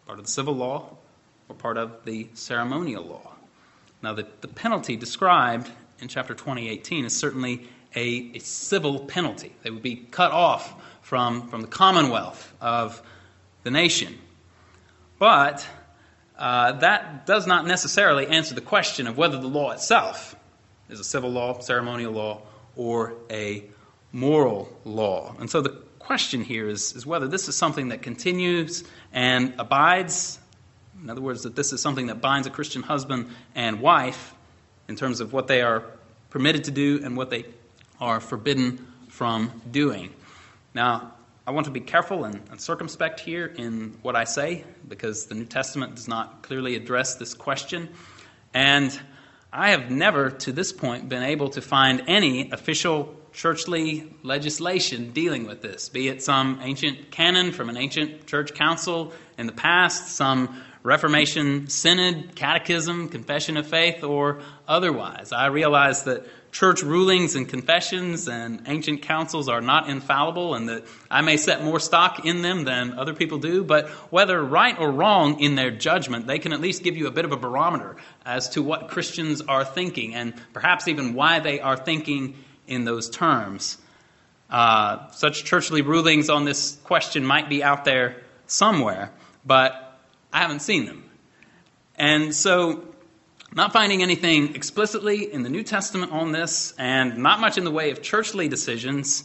part 0.06 0.18
of 0.18 0.24
the 0.24 0.30
civil 0.30 0.54
law, 0.54 0.96
or 1.48 1.54
part 1.54 1.76
of 1.76 2.04
the 2.04 2.28
ceremonial 2.34 3.04
law. 3.04 3.32
Now, 4.02 4.14
the, 4.14 4.26
the 4.40 4.48
penalty 4.48 4.96
described 4.96 5.70
in 6.00 6.08
chapter 6.08 6.34
2018 6.34 7.04
is 7.04 7.16
certainly 7.16 7.68
a, 7.96 8.30
a 8.34 8.38
civil 8.38 9.00
penalty. 9.00 9.52
They 9.62 9.70
would 9.70 9.82
be 9.82 9.96
cut 9.96 10.30
off 10.30 10.74
from, 11.02 11.48
from 11.48 11.62
the 11.62 11.66
commonwealth 11.66 12.52
of 12.60 13.02
the 13.62 13.70
nation. 13.70 14.18
But 15.18 15.66
uh, 16.38 16.72
that 16.72 17.26
does 17.26 17.46
not 17.46 17.66
necessarily 17.66 18.26
answer 18.26 18.54
the 18.54 18.60
question 18.60 19.06
of 19.06 19.16
whether 19.16 19.38
the 19.38 19.48
law 19.48 19.70
itself 19.70 20.36
is 20.88 21.00
a 21.00 21.04
civil 21.04 21.30
law, 21.30 21.58
ceremonial 21.60 22.12
law, 22.12 22.42
or 22.76 23.14
a 23.30 23.64
moral 24.12 24.68
law. 24.84 25.34
And 25.40 25.50
so 25.50 25.62
the 25.62 25.70
question 25.98 26.44
here 26.44 26.68
is, 26.68 26.94
is 26.94 27.06
whether 27.06 27.26
this 27.26 27.48
is 27.48 27.56
something 27.56 27.88
that 27.88 28.02
continues 28.02 28.84
and 29.12 29.54
abides. 29.58 30.38
In 31.02 31.10
other 31.10 31.20
words, 31.20 31.42
that 31.42 31.56
this 31.56 31.72
is 31.72 31.80
something 31.80 32.06
that 32.06 32.20
binds 32.20 32.46
a 32.46 32.50
Christian 32.50 32.82
husband 32.82 33.30
and 33.54 33.80
wife 33.80 34.34
in 34.88 34.96
terms 34.96 35.20
of 35.20 35.32
what 35.32 35.48
they 35.48 35.62
are 35.62 35.82
permitted 36.30 36.64
to 36.64 36.70
do 36.70 37.00
and 37.02 37.16
what 37.16 37.30
they 37.30 37.44
are 38.00 38.20
forbidden 38.20 38.86
from 39.08 39.62
doing. 39.70 40.10
Now, 40.74 41.12
I 41.46 41.52
want 41.52 41.66
to 41.66 41.70
be 41.70 41.80
careful 41.80 42.24
and, 42.24 42.42
and, 42.50 42.60
circumspect 42.60 43.20
here 43.20 43.46
in 43.46 43.96
what 44.02 44.16
I 44.16 44.24
say 44.24 44.64
because 44.88 45.26
the 45.26 45.36
New 45.36 45.44
Testament 45.44 45.94
does 45.94 46.08
not 46.08 46.42
clearly 46.42 46.74
address 46.74 47.14
this 47.14 47.34
question. 47.34 47.88
And 48.52 48.98
I 49.52 49.70
have 49.70 49.90
never, 49.90 50.30
to 50.30 50.52
this 50.52 50.72
point, 50.72 51.08
been 51.08 51.22
able 51.22 51.50
to 51.50 51.62
find 51.62 52.02
any 52.08 52.50
official 52.50 53.14
churchly 53.32 54.12
legislation 54.22 55.12
dealing 55.12 55.46
with 55.46 55.62
this, 55.62 55.88
be 55.88 56.08
it 56.08 56.22
some 56.22 56.58
ancient 56.62 57.10
canon 57.10 57.52
from 57.52 57.68
an 57.68 57.76
ancient 57.76 58.26
church 58.26 58.54
council 58.54 59.12
in 59.38 59.46
the 59.46 59.52
past, 59.52 60.16
some 60.16 60.62
Reformation 60.86 61.66
synod, 61.66 62.36
catechism, 62.36 63.08
confession 63.08 63.56
of 63.56 63.66
faith, 63.66 64.04
or 64.04 64.40
otherwise. 64.68 65.32
I 65.32 65.46
realize 65.46 66.04
that 66.04 66.24
church 66.52 66.84
rulings 66.84 67.34
and 67.34 67.48
confessions 67.48 68.28
and 68.28 68.62
ancient 68.68 69.02
councils 69.02 69.48
are 69.48 69.60
not 69.60 69.90
infallible 69.90 70.54
and 70.54 70.68
that 70.68 70.84
I 71.10 71.22
may 71.22 71.38
set 71.38 71.64
more 71.64 71.80
stock 71.80 72.24
in 72.24 72.42
them 72.42 72.62
than 72.62 72.92
other 73.00 73.14
people 73.14 73.38
do, 73.38 73.64
but 73.64 73.88
whether 74.12 74.40
right 74.40 74.78
or 74.78 74.92
wrong 74.92 75.40
in 75.40 75.56
their 75.56 75.72
judgment, 75.72 76.28
they 76.28 76.38
can 76.38 76.52
at 76.52 76.60
least 76.60 76.84
give 76.84 76.96
you 76.96 77.08
a 77.08 77.10
bit 77.10 77.24
of 77.24 77.32
a 77.32 77.36
barometer 77.36 77.96
as 78.24 78.50
to 78.50 78.62
what 78.62 78.86
Christians 78.86 79.42
are 79.42 79.64
thinking 79.64 80.14
and 80.14 80.34
perhaps 80.52 80.86
even 80.86 81.14
why 81.14 81.40
they 81.40 81.58
are 81.58 81.76
thinking 81.76 82.36
in 82.68 82.84
those 82.84 83.10
terms. 83.10 83.76
Uh, 84.48 85.10
such 85.10 85.42
churchly 85.42 85.82
rulings 85.82 86.30
on 86.30 86.44
this 86.44 86.76
question 86.84 87.26
might 87.26 87.48
be 87.48 87.64
out 87.64 87.84
there 87.84 88.22
somewhere, 88.46 89.10
but 89.44 89.85
I 90.32 90.38
haven't 90.38 90.60
seen 90.60 90.86
them. 90.86 91.04
And 91.96 92.34
so, 92.34 92.84
not 93.54 93.72
finding 93.72 94.02
anything 94.02 94.54
explicitly 94.54 95.32
in 95.32 95.42
the 95.42 95.48
New 95.48 95.62
Testament 95.62 96.12
on 96.12 96.32
this, 96.32 96.74
and 96.78 97.18
not 97.18 97.40
much 97.40 97.56
in 97.56 97.64
the 97.64 97.70
way 97.70 97.90
of 97.90 98.02
churchly 98.02 98.48
decisions, 98.48 99.24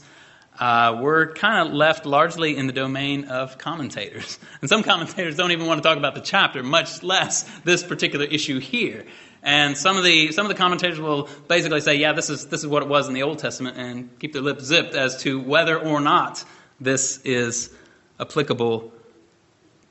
uh, 0.59 0.99
we're 1.01 1.33
kind 1.33 1.67
of 1.67 1.73
left 1.73 2.05
largely 2.05 2.55
in 2.55 2.67
the 2.67 2.73
domain 2.73 3.25
of 3.25 3.57
commentators. 3.57 4.39
And 4.61 4.69
some 4.69 4.83
commentators 4.83 5.35
don't 5.35 5.51
even 5.51 5.65
want 5.65 5.81
to 5.81 5.89
talk 5.89 5.97
about 5.97 6.13
the 6.13 6.21
chapter, 6.21 6.61
much 6.61 7.01
less 7.01 7.43
this 7.63 7.83
particular 7.83 8.25
issue 8.25 8.59
here. 8.59 9.05
And 9.43 9.75
some 9.75 9.97
of 9.97 10.03
the 10.03 10.31
some 10.31 10.45
of 10.45 10.49
the 10.49 10.57
commentators 10.57 10.99
will 10.99 11.27
basically 11.47 11.81
say, 11.81 11.95
yeah, 11.95 12.13
this 12.13 12.29
is 12.29 12.45
this 12.47 12.59
is 12.61 12.67
what 12.67 12.83
it 12.83 12.89
was 12.89 13.07
in 13.07 13.15
the 13.15 13.23
Old 13.23 13.39
Testament, 13.39 13.75
and 13.75 14.19
keep 14.19 14.33
their 14.33 14.41
lips 14.43 14.63
zipped 14.63 14.93
as 14.93 15.17
to 15.23 15.39
whether 15.39 15.79
or 15.79 15.99
not 15.99 16.45
this 16.79 17.19
is 17.25 17.73
applicable 18.19 18.93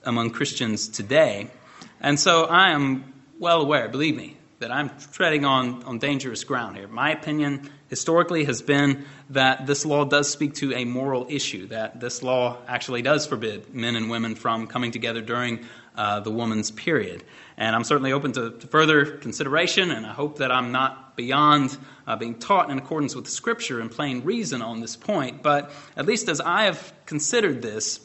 among 0.04 0.30
Christians 0.30 0.88
today. 0.88 1.48
And 2.00 2.18
so 2.18 2.44
I 2.44 2.70
am 2.70 3.12
well 3.38 3.60
aware, 3.60 3.88
believe 3.88 4.16
me, 4.16 4.36
that 4.60 4.70
I'm 4.70 4.90
treading 5.12 5.44
on, 5.44 5.82
on 5.84 5.98
dangerous 5.98 6.44
ground 6.44 6.76
here. 6.76 6.86
My 6.86 7.12
opinion 7.12 7.70
historically 7.88 8.44
has 8.44 8.62
been 8.62 9.06
that 9.30 9.66
this 9.66 9.86
law 9.86 10.04
does 10.04 10.30
speak 10.30 10.54
to 10.54 10.74
a 10.74 10.84
moral 10.84 11.26
issue, 11.28 11.66
that 11.68 11.98
this 12.00 12.22
law 12.22 12.58
actually 12.68 13.02
does 13.02 13.26
forbid 13.26 13.74
men 13.74 13.96
and 13.96 14.10
women 14.10 14.34
from 14.34 14.66
coming 14.66 14.90
together 14.90 15.22
during 15.22 15.66
uh, 15.96 16.20
the 16.20 16.30
woman's 16.30 16.70
period. 16.70 17.24
And 17.56 17.74
I'm 17.74 17.84
certainly 17.84 18.12
open 18.12 18.32
to, 18.32 18.50
to, 18.50 18.66
further 18.66 19.16
consideration, 19.18 19.90
and 19.90 20.06
I 20.06 20.12
hope 20.12 20.38
that 20.38 20.52
I'm 20.52 20.72
not 20.72 21.16
beyond 21.16 21.76
uh, 22.06 22.16
being 22.16 22.38
taught 22.38 22.70
in 22.70 22.78
accordance 22.78 23.14
with 23.14 23.24
the 23.24 23.30
Scripture 23.30 23.80
and 23.80 23.90
plain 23.90 24.24
reason 24.24 24.62
on 24.62 24.80
this 24.80 24.96
point. 24.96 25.42
But 25.42 25.72
at 25.96 26.06
least 26.06 26.28
as 26.28 26.40
I 26.40 26.64
have 26.64 26.92
considered 27.06 27.60
this, 27.60 28.00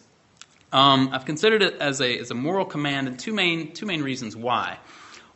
um, 0.75 1.09
I've 1.13 1.23
considered 1.23 1.61
it 1.61 1.75
as 1.79 2.01
a, 2.01 2.19
as 2.19 2.31
a 2.31 2.33
moral 2.33 2.65
command, 2.65 3.07
and 3.07 3.17
two 3.17 3.33
main, 3.33 3.71
two 3.71 3.85
main 3.85 4.01
reasons 4.01 4.35
why. 4.35 4.77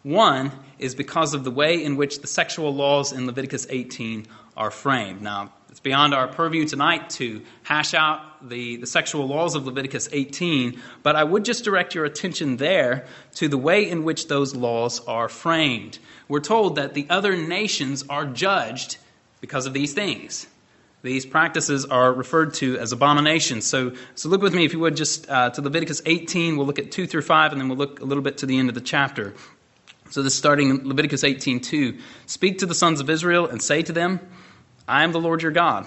One 0.04 0.52
is 0.80 0.96
because 0.96 1.34
of 1.34 1.46
the 1.46 1.52
way 1.52 1.82
in 1.82 1.96
which 1.96 2.20
the 2.20 2.28
sexual 2.28 2.76
laws 2.76 3.14
in 3.14 3.26
Leviticus 3.26 3.66
18 3.70 4.28
are 4.58 4.70
framed. 4.70 5.22
Now, 5.22 5.54
it's 5.70 5.80
beyond 5.80 6.14
our 6.14 6.28
purview 6.28 6.66
tonight 6.66 7.10
to 7.12 7.42
hash 7.64 7.94
out 7.94 8.50
the, 8.50 8.78
the 8.78 8.86
sexual 8.86 9.28
laws 9.28 9.56
of 9.56 9.66
Leviticus 9.66 10.10
18, 10.12 10.82
but 11.04 11.16
I 11.16 11.24
would 11.24 11.46
just 11.46 11.64
direct 11.64 11.96
your 11.96 12.04
attention 12.04 12.58
there 12.58 13.06
to 13.36 13.48
the 13.48 13.58
way 13.58 13.90
in 13.90 14.04
which 14.04 14.28
those 14.28 14.54
laws 14.54 15.00
are 15.08 15.30
framed. 15.30 16.00
We're 16.28 16.42
told 16.42 16.76
that 16.76 16.96
the 16.96 17.08
other 17.10 17.38
nations 17.38 18.04
are 18.10 18.26
judged 18.26 18.98
because 19.40 19.66
of 19.66 19.72
these 19.72 19.94
things. 19.94 20.48
These 21.02 21.26
practices 21.26 21.86
are 21.86 22.12
referred 22.12 22.54
to 22.56 22.78
as 22.78 22.92
abominations. 22.92 23.66
So, 23.66 23.94
so 24.16 24.28
look 24.28 24.42
with 24.42 24.54
me, 24.54 24.66
if 24.66 24.74
you 24.74 24.80
would, 24.80 24.98
just 24.98 25.30
uh, 25.30 25.50
to 25.52 25.62
Leviticus 25.62 26.02
18. 26.06 26.58
We'll 26.58 26.68
look 26.68 26.80
at 26.80 26.92
2 26.92 27.08
through 27.08 27.22
5, 27.22 27.54
and 27.54 27.62
then 27.62 27.70
we'll 27.70 27.78
look 27.78 28.02
a 28.02 28.06
little 28.06 28.24
bit 28.24 28.40
to 28.40 28.46
the 28.46 28.60
end 28.60 28.68
of 28.68 28.76
the 28.76 28.82
chapter. 28.82 29.34
So 30.10 30.24
this 30.24 30.36
starting 30.36 30.70
in 30.72 30.88
Leviticus 30.88 31.24
18:2, 31.24 32.00
speak 32.26 32.58
to 32.60 32.66
the 32.66 32.74
sons 32.74 33.00
of 33.00 33.10
Israel 33.10 33.46
and 33.46 33.62
say 33.62 33.84
to 33.84 33.94
them, 33.94 34.20
I 34.88 35.04
am 35.04 35.12
the 35.12 35.22
Lord 35.22 35.44
your 35.44 35.52
God. 35.52 35.86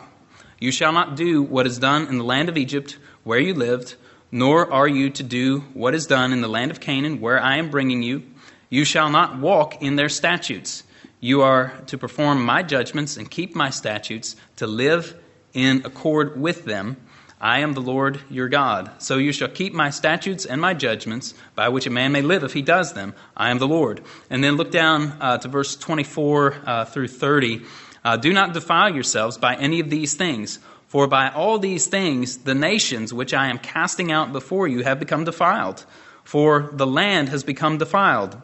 You 0.61 0.71
shall 0.71 0.93
not 0.93 1.17
do 1.17 1.43
what 1.43 1.67
is 1.67 1.79
done 1.79 2.07
in 2.07 2.19
the 2.19 2.25
land 2.25 2.49
of 2.49 2.57
Egypt 2.57 2.99
where 3.25 3.41
you 3.41 3.53
lived, 3.53 3.97
nor 4.31 4.73
are 4.73 4.87
you 4.87 5.11
to 5.11 5.25
do 5.25 5.61
what 5.75 5.93
is 5.93 6.07
done 6.07 6.33
in 6.33 6.41
the 6.41 6.49
land 6.49 6.71
of 6.71 6.79
Canaan 6.79 7.21
where 7.21 7.43
I 7.43 7.57
am 7.57 7.69
bringing 7.69 8.05
you. 8.05 8.23
You 8.71 8.85
shall 8.85 9.11
not 9.11 9.39
walk 9.39 9.83
in 9.83 9.97
their 9.97 10.09
statutes. 10.09 10.85
You 11.25 11.43
are 11.43 11.73
to 11.87 11.97
perform 11.97 12.45
my 12.45 12.65
judgments 12.65 13.17
and 13.17 13.31
keep 13.31 13.55
my 13.55 13.71
statutes 13.71 14.35
to 14.57 14.67
live 14.67 15.17
in 15.53 15.83
accord 15.85 16.41
with 16.41 16.65
them. 16.65 16.97
I 17.41 17.61
am 17.61 17.75
the 17.75 17.81
Lord 17.81 18.21
your 18.29 18.49
God. 18.49 18.91
So 18.99 19.19
you 19.19 19.31
shall 19.31 19.47
keep 19.47 19.73
my 19.73 19.91
statutes 19.91 20.45
and 20.45 20.61
my 20.61 20.75
judgments, 20.75 21.35
by 21.55 21.69
which 21.69 21.87
a 21.87 21.91
man 21.91 22.11
may 22.11 22.23
live 22.23 22.43
if 22.43 22.55
he 22.55 22.61
does 22.61 22.95
them. 22.95 23.15
I 23.37 23.53
am 23.53 23.59
the 23.59 23.69
Lord. 23.69 24.03
And 24.31 24.43
then 24.43 24.57
look 24.57 24.73
down 24.73 25.17
uh, 25.21 25.39
to 25.39 25.47
verse 25.47 25.77
24 25.77 26.57
uh, 26.67 26.85
through 26.87 27.07
30. 27.07 27.63
Uh, 28.05 28.17
Do 28.17 28.33
not 28.33 28.53
defile 28.53 28.93
yourselves 28.93 29.39
by 29.39 29.55
any 29.55 29.79
of 29.79 29.91
these 29.91 30.15
things, 30.15 30.59
for 30.89 31.07
by 31.07 31.29
all 31.29 31.61
these 31.61 31.87
things 31.87 32.39
the 32.39 32.57
nations 32.57 33.15
which 33.15 33.33
I 33.33 33.47
am 33.47 33.59
casting 33.59 34.11
out 34.11 34.33
before 34.33 34.67
you 34.67 34.83
have 34.83 34.99
become 34.99 35.23
defiled, 35.23 35.87
for 36.25 36.71
the 36.73 36.87
land 36.87 37.29
has 37.29 37.45
become 37.45 37.79
defiled. 37.79 38.43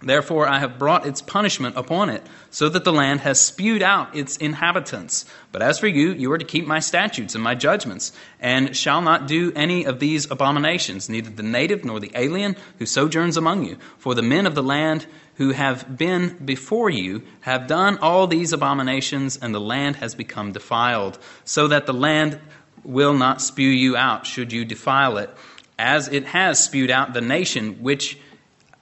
Therefore, 0.00 0.46
I 0.46 0.60
have 0.60 0.78
brought 0.78 1.06
its 1.06 1.20
punishment 1.20 1.76
upon 1.76 2.08
it, 2.08 2.24
so 2.50 2.68
that 2.68 2.84
the 2.84 2.92
land 2.92 3.20
has 3.20 3.40
spewed 3.40 3.82
out 3.82 4.14
its 4.14 4.36
inhabitants. 4.36 5.24
But 5.50 5.60
as 5.60 5.80
for 5.80 5.88
you, 5.88 6.12
you 6.12 6.30
are 6.30 6.38
to 6.38 6.44
keep 6.44 6.66
my 6.66 6.78
statutes 6.78 7.34
and 7.34 7.42
my 7.42 7.56
judgments, 7.56 8.12
and 8.38 8.76
shall 8.76 9.02
not 9.02 9.26
do 9.26 9.52
any 9.56 9.84
of 9.84 9.98
these 9.98 10.30
abominations, 10.30 11.08
neither 11.08 11.30
the 11.30 11.42
native 11.42 11.84
nor 11.84 11.98
the 11.98 12.12
alien 12.14 12.56
who 12.78 12.86
sojourns 12.86 13.36
among 13.36 13.64
you. 13.64 13.76
For 13.98 14.14
the 14.14 14.22
men 14.22 14.46
of 14.46 14.54
the 14.54 14.62
land 14.62 15.06
who 15.34 15.50
have 15.50 15.96
been 15.96 16.38
before 16.44 16.90
you 16.90 17.22
have 17.40 17.66
done 17.66 17.98
all 17.98 18.28
these 18.28 18.52
abominations, 18.52 19.36
and 19.36 19.52
the 19.52 19.60
land 19.60 19.96
has 19.96 20.14
become 20.14 20.52
defiled, 20.52 21.18
so 21.44 21.66
that 21.68 21.86
the 21.86 21.92
land 21.92 22.38
will 22.84 23.14
not 23.14 23.42
spew 23.42 23.68
you 23.68 23.96
out, 23.96 24.26
should 24.26 24.52
you 24.52 24.64
defile 24.64 25.18
it, 25.18 25.30
as 25.76 26.06
it 26.06 26.24
has 26.26 26.62
spewed 26.62 26.90
out 26.90 27.14
the 27.14 27.20
nation 27.20 27.82
which 27.82 28.16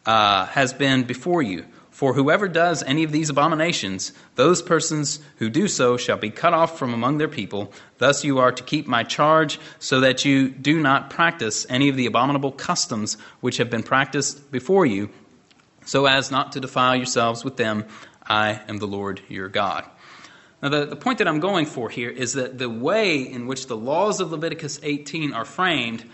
uh, 0.07 0.47
has 0.47 0.73
been 0.73 1.05
before 1.05 1.43
you. 1.43 1.67
For 1.91 2.13
whoever 2.13 2.47
does 2.47 2.83
any 2.83 3.05
of 3.05 3.13
these 3.13 3.31
abominations, 3.31 4.13
those 4.35 4.61
persons 4.61 5.19
who 5.39 5.49
do 5.49 5.67
so 5.67 5.97
shall 5.97 6.19
be 6.19 6.29
cut 6.29 6.53
off 6.53 6.79
from 6.79 6.93
among 6.93 7.17
their 7.17 7.27
people. 7.27 7.73
Thus 7.97 8.23
you 8.23 8.39
are 8.39 8.53
to 8.53 8.63
keep 8.63 8.87
my 8.87 9.03
charge, 9.03 9.59
so 9.79 10.01
that 10.01 10.23
you 10.25 10.51
do 10.51 10.79
not 10.79 11.09
practice 11.09 11.65
any 11.71 11.89
of 11.89 11.97
the 11.97 12.05
abominable 12.05 12.53
customs 12.53 13.17
which 13.41 13.57
have 13.57 13.71
been 13.71 13.83
practiced 13.83 14.53
before 14.53 14.85
you, 14.85 15.09
so 15.87 16.05
as 16.05 16.31
not 16.31 16.53
to 16.53 16.61
defile 16.61 16.97
yourselves 16.97 17.45
with 17.45 17.57
them. 17.57 17.87
I 18.27 18.61
am 18.69 18.77
the 18.77 18.87
Lord 18.87 19.23
your 19.29 19.49
God. 19.49 19.87
Now, 20.63 20.69
the, 20.69 20.85
the 20.85 20.97
point 20.97 21.19
that 21.19 21.29
I'm 21.29 21.41
going 21.41 21.65
for 21.65 21.89
here 21.89 22.11
is 22.11 22.35
that 22.35 22.59
the 22.59 22.69
way 22.69 23.21
in 23.23 23.47
which 23.47 23.69
the 23.69 23.77
laws 23.77 24.21
of 24.21 24.33
Leviticus 24.33 24.81
18 24.83 25.33
are 25.33 25.45
framed 25.47 26.05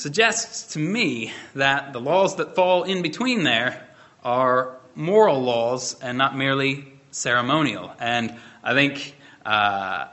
suggests 0.00 0.72
to 0.72 0.78
me 0.78 1.32
that 1.54 1.92
the 1.92 2.00
laws 2.00 2.36
that 2.36 2.54
fall 2.54 2.84
in 2.84 3.02
between 3.02 3.44
there 3.44 3.86
are 4.24 4.76
moral 4.94 5.40
laws 5.42 5.98
and 6.00 6.16
not 6.16 6.36
merely 6.36 6.86
ceremonial. 7.10 7.92
And 7.98 8.34
I 8.62 8.74
think. 8.74 9.16
Uh, 9.44 10.06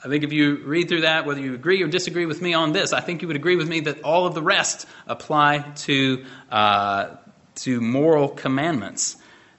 I 0.00 0.06
think 0.06 0.22
if 0.22 0.32
you 0.32 0.58
read 0.58 0.88
through 0.88 1.00
that, 1.00 1.26
whether 1.26 1.40
you 1.40 1.54
agree 1.54 1.82
or 1.82 1.88
disagree 1.88 2.24
with 2.24 2.40
me 2.40 2.54
on 2.54 2.70
this, 2.70 2.92
I 2.92 3.00
think 3.00 3.20
you 3.20 3.26
would 3.26 3.36
agree 3.36 3.56
with 3.56 3.68
me 3.68 3.80
that 3.80 4.02
all 4.02 4.26
of 4.26 4.34
the 4.34 4.42
rest 4.42 4.86
apply 5.08 5.58
to, 5.58 6.24
uh, 6.52 7.16
to 7.56 7.80
moral 7.80 8.28
commandments. 8.28 9.16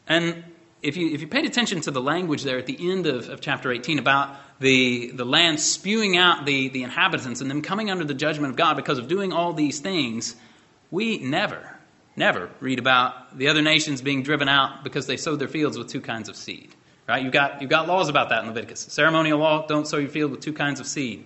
And 0.08 0.46
if 0.82 0.96
you, 0.96 1.10
if 1.10 1.20
you 1.20 1.28
paid 1.28 1.44
attention 1.44 1.82
to 1.82 1.92
the 1.92 2.02
language 2.02 2.44
there 2.44 2.58
at 2.58 2.68
the 2.68 2.90
end 2.90 3.06
of, 3.06 3.28
of 3.28 3.42
chapter 3.42 3.70
18 3.70 4.00
about 4.00 4.34
the, 4.60 5.12
the 5.12 5.26
land 5.26 5.60
spewing 5.60 6.18
out 6.18 6.46
the, 6.46 6.70
the 6.70 6.84
inhabitants 6.84 7.42
and 7.42 7.50
them 7.50 7.62
coming 7.62 7.90
under 7.90 8.04
the 8.04 8.14
judgment 8.14 8.52
of 8.52 8.58
God 8.58 8.76
because 8.76 8.98
of 8.98 9.08
doing 9.08 9.32
all 9.32 9.54
these 9.54 9.80
things, 9.80 10.36
we 10.92 11.18
never, 11.20 11.78
never 12.16 12.50
read 12.60 12.80
about 12.80 13.38
the 13.38 13.48
other 13.48 13.62
nations 13.62 14.02
being 14.02 14.24
driven 14.24 14.50
out 14.50 14.84
because 14.84 15.08
they 15.08 15.18
sowed 15.18 15.40
their 15.40 15.48
fields 15.48 15.78
with 15.78 15.88
two 15.88 16.02
kinds 16.02 16.30
of 16.30 16.36
seed. 16.36 16.76
Right? 17.08 17.24
You've 17.24 17.34
got, 17.34 17.62
you've 17.62 17.72
got 17.72 17.88
laws 17.88 18.10
about 18.10 18.30
that 18.30 18.42
in 18.44 18.48
Leviticus. 18.50 18.82
Ceremonial 18.82 19.40
law, 19.40 19.66
don't 19.66 19.88
sow 19.88 19.98
your 19.98 20.10
field 20.10 20.32
with 20.32 20.42
two 20.42 20.54
kinds 20.54 20.80
of 20.80 20.86
seed. 20.86 21.26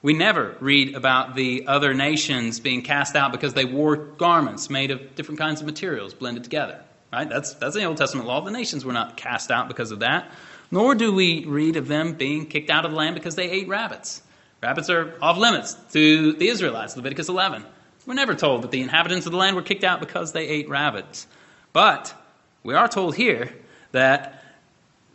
We 0.00 0.14
never 0.14 0.56
read 0.60 0.94
about 0.94 1.34
the 1.34 1.66
other 1.66 1.92
nations 1.92 2.60
being 2.60 2.82
cast 2.82 3.16
out 3.16 3.32
because 3.32 3.54
they 3.54 3.64
wore 3.64 3.96
garments 3.96 4.70
made 4.70 4.90
of 4.90 5.14
different 5.16 5.40
kinds 5.40 5.60
of 5.60 5.66
materials 5.66 6.14
blended 6.14 6.44
together. 6.44 6.80
Right? 7.12 7.28
That's, 7.28 7.54
that's 7.54 7.74
the 7.74 7.84
Old 7.84 7.96
Testament 7.96 8.26
law. 8.28 8.40
The 8.40 8.50
nations 8.50 8.84
were 8.84 8.92
not 8.92 9.16
cast 9.16 9.50
out 9.50 9.68
because 9.68 9.90
of 9.90 9.98
that. 9.98 10.30
Nor 10.70 10.94
do 10.94 11.12
we 11.12 11.44
read 11.44 11.76
of 11.76 11.88
them 11.88 12.14
being 12.14 12.46
kicked 12.46 12.70
out 12.70 12.84
of 12.84 12.90
the 12.90 12.96
land 12.96 13.14
because 13.14 13.36
they 13.36 13.50
ate 13.50 13.68
rabbits. 13.68 14.22
Rabbits 14.62 14.90
are 14.90 15.14
off 15.22 15.38
limits 15.38 15.74
to 15.92 16.32
the 16.32 16.48
Israelites, 16.48 16.96
Leviticus 16.96 17.28
11. 17.28 17.64
We're 18.06 18.14
never 18.14 18.34
told 18.34 18.62
that 18.62 18.70
the 18.70 18.80
inhabitants 18.80 19.26
of 19.26 19.32
the 19.32 19.38
land 19.38 19.56
were 19.56 19.62
kicked 19.62 19.84
out 19.84 20.00
because 20.00 20.32
they 20.32 20.46
ate 20.48 20.68
rabbits. 20.68 21.26
But 21.72 22.14
we 22.62 22.74
are 22.74 22.88
told 22.88 23.16
here 23.16 23.52
that 23.92 24.42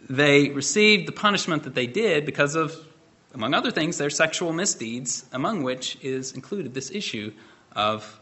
they 0.09 0.49
received 0.49 1.07
the 1.07 1.11
punishment 1.11 1.63
that 1.63 1.73
they 1.73 1.87
did 1.87 2.25
because 2.25 2.55
of, 2.55 2.75
among 3.33 3.53
other 3.53 3.71
things, 3.71 3.97
their 3.97 4.09
sexual 4.09 4.51
misdeeds, 4.53 5.25
among 5.31 5.63
which 5.63 5.97
is 6.01 6.33
included 6.33 6.73
this 6.73 6.91
issue 6.91 7.31
of 7.75 8.19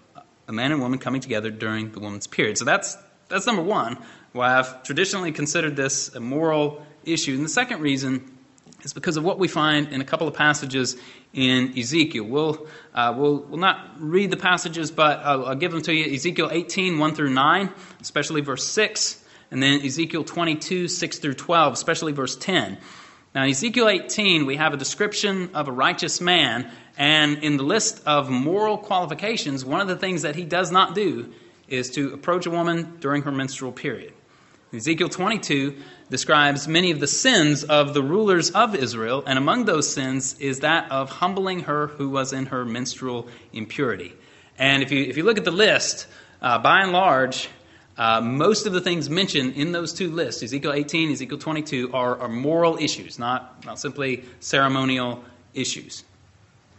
a 0.47 0.51
man 0.53 0.71
and 0.71 0.81
woman 0.81 0.99
coming 0.99 1.21
together 1.21 1.51
during 1.51 1.91
the 1.91 1.99
woman's 1.99 2.27
period. 2.27 2.57
So 2.57 2.65
that's 2.65 2.97
that's 3.29 3.45
number 3.45 3.61
one, 3.61 3.97
why 4.33 4.57
I've 4.57 4.83
traditionally 4.83 5.31
considered 5.31 5.75
this 5.75 6.13
a 6.15 6.19
moral 6.19 6.85
issue. 7.03 7.35
And 7.35 7.43
the 7.43 7.49
second 7.49 7.81
reason 7.81 8.37
is 8.83 8.93
because 8.93 9.17
of 9.17 9.23
what 9.23 9.39
we 9.39 9.47
find 9.47 9.91
in 9.91 10.01
a 10.01 10.05
couple 10.05 10.27
of 10.27 10.33
passages 10.33 10.95
in 11.33 11.77
Ezekiel. 11.77 12.23
We'll, 12.23 12.67
uh, 12.93 13.13
we'll, 13.15 13.39
we'll 13.39 13.59
not 13.59 13.95
read 13.99 14.31
the 14.31 14.37
passages, 14.37 14.91
but 14.91 15.19
I'll, 15.19 15.45
I'll, 15.47 15.55
give 15.55 15.71
them 15.71 15.81
to 15.83 15.93
you. 15.93 16.13
Ezekiel 16.13 16.49
18, 16.51 16.97
1 16.97 17.15
through 17.15 17.31
9, 17.31 17.69
especially 18.01 18.41
verse 18.41 18.65
6, 18.67 19.23
and 19.51 19.61
then 19.61 19.81
Ezekiel 19.81 20.23
22, 20.23 20.87
6 20.87 21.19
through 21.19 21.33
12, 21.33 21.73
especially 21.73 22.11
verse 22.11 22.35
10. 22.35 22.77
Now, 23.35 23.43
in 23.43 23.51
Ezekiel 23.51 23.89
18, 23.89 24.45
we 24.45 24.55
have 24.55 24.73
a 24.73 24.77
description 24.77 25.51
of 25.53 25.67
a 25.67 25.71
righteous 25.71 26.19
man, 26.19 26.71
and 26.97 27.43
in 27.43 27.57
the 27.57 27.63
list 27.63 28.01
of 28.07 28.29
moral 28.29 28.77
qualifications, 28.77 29.63
one 29.63 29.81
of 29.81 29.87
the 29.87 29.97
things 29.97 30.23
that 30.23 30.35
he 30.35 30.45
does 30.45 30.71
not 30.71 30.95
do 30.95 31.31
is 31.67 31.91
to 31.91 32.13
approach 32.13 32.47
a 32.47 32.51
woman 32.51 32.97
during 32.99 33.21
her 33.23 33.31
menstrual 33.31 33.71
period. 33.71 34.13
Ezekiel 34.71 35.09
22 35.09 35.77
describes 36.11 36.67
many 36.67 36.91
of 36.91 36.99
the 36.99 37.07
sins 37.07 37.63
of 37.63 37.93
the 37.93 38.03
rulers 38.03 38.51
of 38.51 38.75
Israel, 38.75 39.23
and 39.25 39.37
among 39.37 39.65
those 39.65 39.91
sins 39.91 40.39
is 40.39 40.59
that 40.59 40.91
of 40.91 41.09
humbling 41.09 41.61
her 41.61 41.87
who 41.87 42.09
was 42.09 42.33
in 42.33 42.45
her 42.47 42.65
menstrual 42.65 43.27
impurity. 43.51 44.13
And 44.59 44.83
if 44.83 44.91
you, 44.91 45.03
if 45.03 45.17
you 45.17 45.23
look 45.23 45.37
at 45.39 45.45
the 45.45 45.51
list, 45.51 46.05
uh, 46.41 46.59
by 46.59 46.81
and 46.81 46.91
large, 46.91 47.49
uh, 47.97 48.21
most 48.21 48.67
of 48.67 48.73
the 48.73 48.81
things 48.81 49.09
mentioned 49.09 49.55
in 49.55 49.71
those 49.71 49.91
two 49.91 50.11
lists, 50.11 50.43
Ezekiel 50.43 50.73
18, 50.73 51.13
Ezekiel 51.13 51.37
22, 51.37 51.91
are, 51.93 52.19
are 52.19 52.29
moral 52.29 52.77
issues, 52.77 53.17
not, 53.17 53.65
not 53.65 53.79
simply 53.79 54.23
ceremonial 54.39 55.23
issues. 55.53 56.03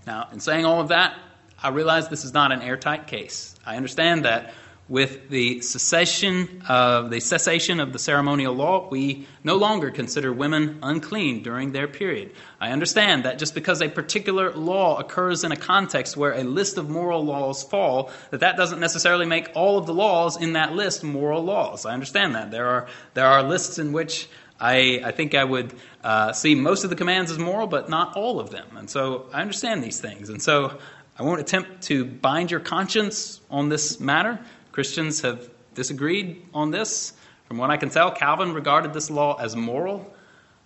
Now, 0.07 0.29
in 0.33 0.41
saying 0.41 0.65
all 0.65 0.81
of 0.81 0.89
that, 0.89 1.19
I 1.63 1.69
realize 1.71 2.09
this 2.09 2.25
is 2.25 2.33
not 2.33 2.53
an 2.53 2.63
airtight 2.63 3.07
case. 3.07 3.55
I 3.67 3.77
understand 3.77 4.25
that 4.25 4.55
with 4.91 5.29
the 5.29 5.61
cessation 5.61 6.65
of 6.69 7.11
the 7.11 7.21
cessation 7.21 7.79
of 7.79 7.93
the 7.93 7.99
ceremonial 7.99 8.53
law, 8.53 8.89
we 8.91 9.25
no 9.45 9.55
longer 9.55 9.89
consider 9.93 10.33
women 10.33 10.81
unclean 10.83 11.45
during 11.45 11.71
their 11.71 11.87
period. 11.87 12.33
I 12.61 12.73
understand 12.73 13.25
that 13.25 13.39
just 13.39 13.55
because 13.55 13.81
a 13.81 13.89
particular 13.89 14.53
law 14.53 14.99
occurs 14.99 15.45
in 15.45 15.53
a 15.53 15.57
context 15.57 16.17
where 16.17 16.33
a 16.33 16.43
list 16.43 16.77
of 16.77 16.91
moral 16.91 17.25
laws 17.25 17.63
fall, 17.63 18.11
that 18.31 18.41
that 18.41 18.57
doesn't 18.57 18.81
necessarily 18.81 19.27
make 19.27 19.51
all 19.55 19.79
of 19.79 19.87
the 19.87 19.95
laws 19.95 20.37
in 20.37 20.55
that 20.55 20.73
list 20.73 21.05
moral 21.05 21.45
laws. 21.45 21.87
I 21.87 21.95
understand 21.95 22.35
that 22.35 22.51
there 22.51 22.67
are 22.67 22.89
there 23.15 23.27
are 23.27 23.45
lists 23.45 23.79
in 23.79 23.93
which 23.93 24.29
I, 24.59 25.01
I 25.05 25.13
think 25.13 25.37
I 25.37 25.45
would 25.45 25.73
uh, 26.03 26.33
see 26.33 26.57
most 26.57 26.83
of 26.83 26.91
the 26.91 26.97
commands 26.97 27.31
as 27.31 27.39
moral, 27.39 27.69
but 27.69 27.89
not 27.89 28.17
all 28.17 28.41
of 28.41 28.51
them. 28.51 28.67
And 28.77 28.91
so 28.91 29.27
I 29.33 29.41
understand 29.41 29.85
these 29.85 30.01
things. 30.01 30.31
And 30.31 30.43
so 30.43 30.79
I 31.17 31.23
won't 31.23 31.41
attempt 31.41 31.83
to 31.83 32.05
bind 32.05 32.51
your 32.51 32.61
conscience 32.61 33.41
on 33.51 33.69
this 33.69 34.01
matter. 34.01 34.41
Christians 34.73 35.23
have 35.23 35.49
disagreed 35.75 36.43
on 36.55 36.71
this. 36.71 37.13
From 37.47 37.59
what 37.59 37.71
I 37.71 37.77
can 37.77 37.91
tell, 37.91 38.13
Calvin 38.13 38.55
regarded 38.55 38.93
this 38.93 39.11
law 39.11 39.37
as 39.37 39.57
moral, 39.57 40.15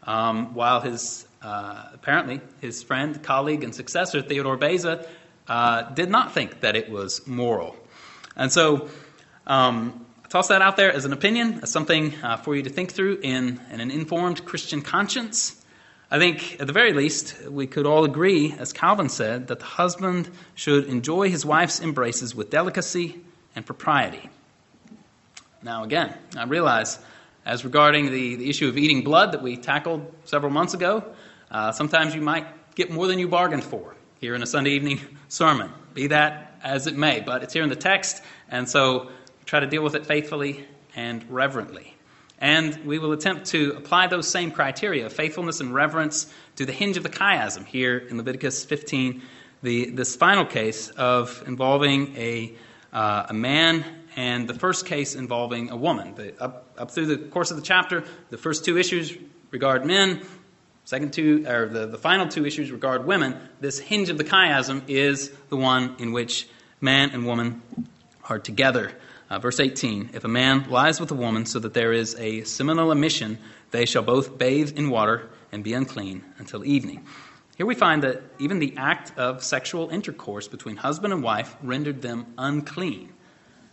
um, 0.03 0.55
while 0.55 0.81
his 0.81 1.27
uh, 1.41 1.89
apparently 1.93 2.41
his 2.61 2.83
friend, 2.83 3.23
colleague, 3.23 3.65
and 3.65 3.75
successor 3.75 4.23
Theodore 4.23 4.57
Beza 4.57 5.07
uh, 5.49 5.83
did 5.83 6.11
not 6.11 6.33
think 6.33 6.61
that 6.61 6.77
it 6.77 6.91
was 6.91 7.27
moral. 7.27 7.77
And 8.37 8.51
so, 8.51 8.89
um, 9.47 10.07
I 10.25 10.29
toss 10.29 10.49
that 10.49 10.63
out 10.63 10.77
there 10.77 10.93
as 10.93 11.05
an 11.05 11.13
opinion, 11.13 11.61
as 11.63 11.71
something 11.71 12.15
uh, 12.23 12.39
for 12.39 12.57
you 12.57 12.63
to 12.63 12.71
think 12.71 12.93
through 12.93 13.21
in, 13.23 13.61
in 13.71 13.81
an 13.81 13.91
informed 13.91 14.45
Christian 14.45 14.83
conscience. 14.83 15.63
I 16.11 16.19
think, 16.19 16.61
at 16.61 16.67
the 16.67 16.73
very 16.73 16.93
least, 16.93 17.49
we 17.49 17.67
could 17.67 17.87
all 17.87 18.05
agree, 18.05 18.55
as 18.59 18.73
Calvin 18.73 19.09
said, 19.09 19.49
that 19.49 19.59
the 19.59 19.65
husband 19.65 20.31
should 20.55 20.87
enjoy 20.87 21.31
his 21.31 21.45
wife's 21.45 21.81
embraces 21.81 22.35
with 22.35 22.51
delicacy 22.51 23.21
and 23.55 23.65
propriety. 23.65 24.29
Now, 25.63 25.85
again, 25.85 26.15
I 26.37 26.45
realize, 26.45 26.99
as 27.47 27.65
regarding 27.65 28.11
the, 28.11 28.37
the 28.37 28.51
issue 28.51 28.69
of 28.69 28.77
eating 28.77 29.03
blood 29.03 29.33
that 29.33 29.43
we 29.43 29.57
tackled 29.57 30.13
several 30.25 30.53
months 30.53 30.75
ago, 30.75 31.05
uh, 31.51 31.73
sometimes 31.73 32.15
you 32.15 32.21
might 32.21 32.47
get 32.75 32.91
more 32.91 33.07
than 33.07 33.19
you 33.19 33.29
bargained 33.29 33.65
for 33.65 33.95
here 34.21 34.35
in 34.35 34.43
a 34.43 34.47
Sunday 34.47 34.71
evening 34.71 35.01
sermon. 35.29 35.71
Be 35.95 36.09
that 36.09 36.59
as 36.63 36.87
it 36.87 36.97
may, 36.97 37.21
but 37.21 37.43
it's 37.43 37.53
here 37.53 37.63
in 37.63 37.69
the 37.69 37.77
text, 37.77 38.23
and 38.51 38.69
so 38.69 39.11
try 39.45 39.61
to 39.61 39.67
deal 39.67 39.83
with 39.83 39.95
it 39.95 40.07
faithfully 40.07 40.67
and 40.97 41.25
reverently. 41.31 41.95
And 42.39 42.85
we 42.85 42.99
will 42.99 43.13
attempt 43.13 43.47
to 43.47 43.73
apply 43.77 44.09
those 44.09 44.29
same 44.29 44.51
criteria 44.51 45.07
of 45.07 45.13
faithfulness 45.13 45.61
and 45.61 45.73
reverence 45.73 46.33
to 46.57 46.67
the 46.67 46.73
hinge 46.73 46.97
of 46.97 47.03
the 47.03 47.09
chiasm 47.09 47.65
here 47.65 47.99
in 47.99 48.17
Leviticus 48.17 48.65
15, 48.65 49.23
the, 49.63 49.91
this 49.91 50.17
final 50.17 50.45
case 50.45 50.91
of 50.91 51.43
involving 51.47 52.15
a, 52.17 52.53
uh, 52.95 53.27
a 53.29 53.35
man 53.35 53.85
and 54.17 54.49
the 54.49 54.55
first 54.55 54.87
case 54.87 55.15
involving 55.15 55.71
a 55.71 55.77
woman. 55.77 56.15
The, 56.15 56.41
up, 56.43 56.73
up 56.79 56.91
through 56.93 57.07
the 57.07 57.19
course 57.19 57.51
of 57.51 57.57
the 57.57 57.63
chapter, 57.63 58.05
the 58.31 58.39
first 58.39 58.65
two 58.65 58.79
issues 58.79 59.17
regard 59.51 59.85
men, 59.85 60.23
second 60.85 61.13
two, 61.13 61.45
or 61.47 61.69
the, 61.69 61.87
the 61.87 61.99
final 61.99 62.29
two 62.29 62.47
issues 62.47 62.71
regard 62.71 63.05
women. 63.07 63.37
This 63.61 63.79
hinge 63.79 64.09
of 64.09 64.19
the 64.19 64.25
chiasm 64.25 64.83
is 64.89 65.31
the 65.49 65.57
one 65.57 65.97
in 65.99 66.13
which 66.13 66.49
man 66.81 67.11
and 67.11 67.27
woman 67.27 67.61
are 68.29 68.39
together. 68.39 68.93
Uh, 69.29 69.39
verse 69.39 69.59
18 69.59 70.11
If 70.13 70.25
a 70.25 70.29
man 70.29 70.71
lies 70.71 71.01
with 71.01 71.11
a 71.11 71.15
woman 71.15 71.47
so 71.47 71.59
that 71.59 71.75
there 71.75 71.93
is 71.93 72.15
a 72.17 72.45
seminal 72.45 72.93
emission, 72.93 73.39
they 73.73 73.87
shall 73.87 74.03
both 74.03 74.39
bathe 74.39 74.79
in 74.79 74.91
water 74.91 75.29
and 75.51 75.65
be 75.65 75.73
unclean 75.73 76.25
until 76.39 76.65
evening. 76.65 77.05
Here 77.57 77.67
we 77.67 77.75
find 77.75 78.03
that 78.03 78.23
even 78.39 78.59
the 78.59 78.75
act 78.77 79.17
of 79.17 79.45
sexual 79.45 79.89
intercourse 79.91 80.49
between 80.49 80.77
husband 80.77 81.13
and 81.13 81.23
wife 81.23 81.55
rendered 81.63 82.03
them 82.03 82.35
unclean. 82.37 83.13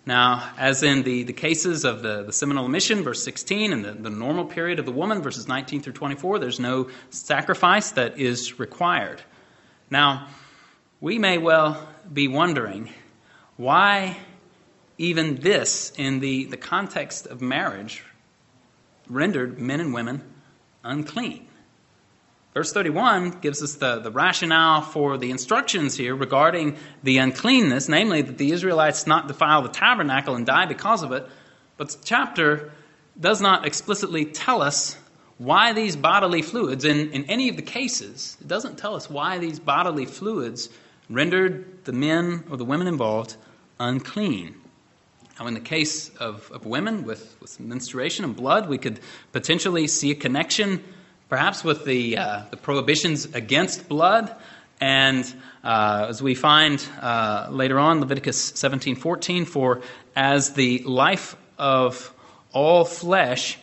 Now, 0.06 0.52
as 0.58 0.84
in 0.84 1.04
the, 1.04 1.24
the 1.24 1.34
cases 1.34 1.86
of 1.86 2.02
the, 2.02 2.24
the 2.24 2.34
seminal 2.34 2.66
emission, 2.66 3.04
verse 3.04 3.24
16, 3.24 3.72
and 3.74 3.86
the, 3.86 3.94
the 3.94 4.10
normal 4.10 4.46
period 4.46 4.80
of 4.80 4.86
the 4.86 4.92
woman, 4.92 5.22
verses 5.22 5.48
19 5.48 5.82
through 5.82 5.94
24, 5.94 6.40
there's 6.40 6.60
no 6.60 6.90
sacrifice 7.12 7.92
that 7.92 8.20
is 8.20 8.60
required. 8.60 9.22
Now, 9.90 10.28
we 11.00 11.20
may 11.20 11.38
well 11.38 11.88
be 12.12 12.28
wondering 12.28 12.90
why 13.58 14.18
even 14.98 15.36
this, 15.36 15.92
in 15.98 16.20
the, 16.20 16.46
the 16.46 16.58
context 16.58 17.26
of 17.26 17.42
marriage, 17.42 18.04
rendered 19.08 19.60
men 19.60 19.80
and 19.80 19.94
women 19.94 20.22
unclean. 20.84 21.48
Verse 22.54 22.74
31 22.74 23.40
gives 23.42 23.64
us 23.64 23.76
the, 23.76 24.00
the 24.00 24.12
rationale 24.12 24.82
for 24.82 25.18
the 25.18 25.32
instructions 25.32 25.96
here 25.96 26.16
regarding 26.16 26.76
the 27.02 27.18
uncleanness, 27.18 27.88
namely 27.88 28.22
that 28.22 28.38
the 28.38 28.52
Israelites 28.52 29.08
not 29.08 29.28
defile 29.28 29.62
the 29.62 29.70
tabernacle 29.70 30.36
and 30.36 30.46
die 30.46 30.66
because 30.66 31.02
of 31.02 31.14
it. 31.14 31.26
But 31.78 31.92
the 31.92 31.98
chapter 32.04 32.72
does 33.20 33.40
not 33.40 33.66
explicitly 33.66 34.26
tell 34.26 34.62
us 34.62 34.98
why 35.38 35.74
these 35.74 35.96
bodily 35.96 36.42
fluids, 36.42 36.84
in, 36.84 37.12
in 37.12 37.26
any 37.26 37.50
of 37.50 37.56
the 37.56 37.62
cases, 37.62 38.38
it 38.42 38.48
doesn't 38.48 38.78
tell 38.78 38.96
us 38.96 39.10
why 39.10 39.38
these 39.38 39.60
bodily 39.60 40.06
fluids 40.06 40.70
rendered 41.10 41.86
the 41.86 41.94
men 41.94 42.44
or 42.50 42.58
the 42.58 42.66
women 42.66 42.86
involved 42.86 43.38
unclean. 43.80 44.56
Now, 45.40 45.48
in 45.48 45.54
the 45.54 45.60
case 45.62 46.10
of, 46.18 46.52
of 46.52 46.66
women 46.66 47.04
with, 47.04 47.36
with 47.42 47.60
menstruation 47.60 48.26
and 48.26 48.36
blood, 48.36 48.70
we 48.70 48.78
could 48.78 49.00
potentially 49.32 49.88
see 49.88 50.12
a 50.12 50.16
connection 50.16 50.84
perhaps 51.32 51.64
with 51.64 51.86
the, 51.86 52.18
uh, 52.18 52.42
the 52.52 52.58
prohibitions 52.58 53.24
against 53.34 53.88
blood. 53.88 54.36
And 54.82 55.24
uh, 55.64 56.08
as 56.10 56.22
we 56.22 56.36
find 56.36 56.86
uh, 57.00 57.48
later 57.50 57.80
on, 57.80 58.02
Leviticus 58.02 58.52
17:14, 58.52 59.48
for 59.48 59.82
as 60.14 60.52
the 60.56 60.80
life 60.80 61.38
of 61.58 62.14
all 62.52 62.84
flesh 62.84 63.58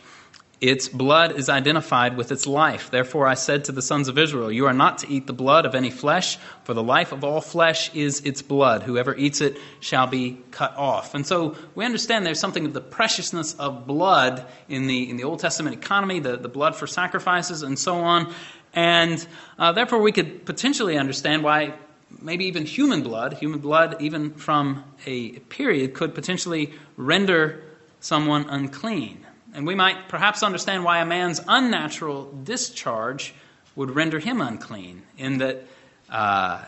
its 0.61 0.89
blood 0.89 1.37
is 1.37 1.47
identified 1.47 2.17
with 2.17 2.33
its 2.33 2.45
life. 2.45 2.91
Therefore, 2.91 3.27
I 3.27 3.35
said 3.35 3.65
to 3.65 3.71
the 3.71 3.81
sons 3.81 4.09
of 4.09 4.17
Israel, 4.17 4.51
You 4.51 4.65
are 4.65 4.73
not 4.73 4.97
to 4.99 5.09
eat 5.09 5.25
the 5.25 5.33
blood 5.33 5.65
of 5.65 5.73
any 5.73 5.89
flesh, 5.89 6.37
for 6.65 6.73
the 6.73 6.83
life 6.83 7.13
of 7.13 7.23
all 7.23 7.39
flesh 7.39 7.93
is 7.95 8.19
its 8.21 8.41
blood. 8.41 8.83
Whoever 8.83 9.15
eats 9.15 9.39
it 9.39 9.57
shall 9.79 10.07
be 10.07 10.37
cut 10.51 10.75
off. 10.75 11.15
And 11.15 11.25
so 11.25 11.55
we 11.75 11.85
understand 11.85 12.25
there's 12.25 12.41
something 12.41 12.65
of 12.65 12.73
the 12.73 12.81
preciousness 12.81 13.53
of 13.53 13.87
blood 13.87 14.45
in 14.67 14.87
the, 14.87 15.09
in 15.09 15.15
the 15.15 15.23
Old 15.23 15.39
Testament 15.39 15.75
economy, 15.75 16.19
the, 16.19 16.35
the 16.35 16.49
blood 16.49 16.75
for 16.75 16.87
sacrifices, 16.87 17.63
and 17.63 17.79
so 17.79 17.95
on. 17.95 18.33
And 18.73 19.25
uh, 19.57 19.71
therefore, 19.71 20.01
we 20.01 20.11
could 20.11 20.45
potentially 20.45 20.97
understand 20.97 21.41
why 21.41 21.73
maybe 22.21 22.45
even 22.45 22.65
human 22.65 23.01
blood, 23.01 23.33
human 23.33 23.59
blood, 23.59 24.01
even 24.01 24.33
from 24.33 24.83
a 25.05 25.39
period, 25.39 25.93
could 25.93 26.13
potentially 26.13 26.73
render 26.97 27.63
someone 28.01 28.49
unclean. 28.49 29.25
And 29.53 29.65
we 29.65 29.75
might 29.75 30.09
perhaps 30.09 30.43
understand 30.43 30.83
why 30.83 30.99
a 30.99 31.05
man's 31.05 31.41
unnatural 31.47 32.31
discharge 32.43 33.33
would 33.75 33.91
render 33.91 34.19
him 34.19 34.41
unclean, 34.41 35.03
in 35.17 35.37
that, 35.39 35.65
uh, 36.09 36.65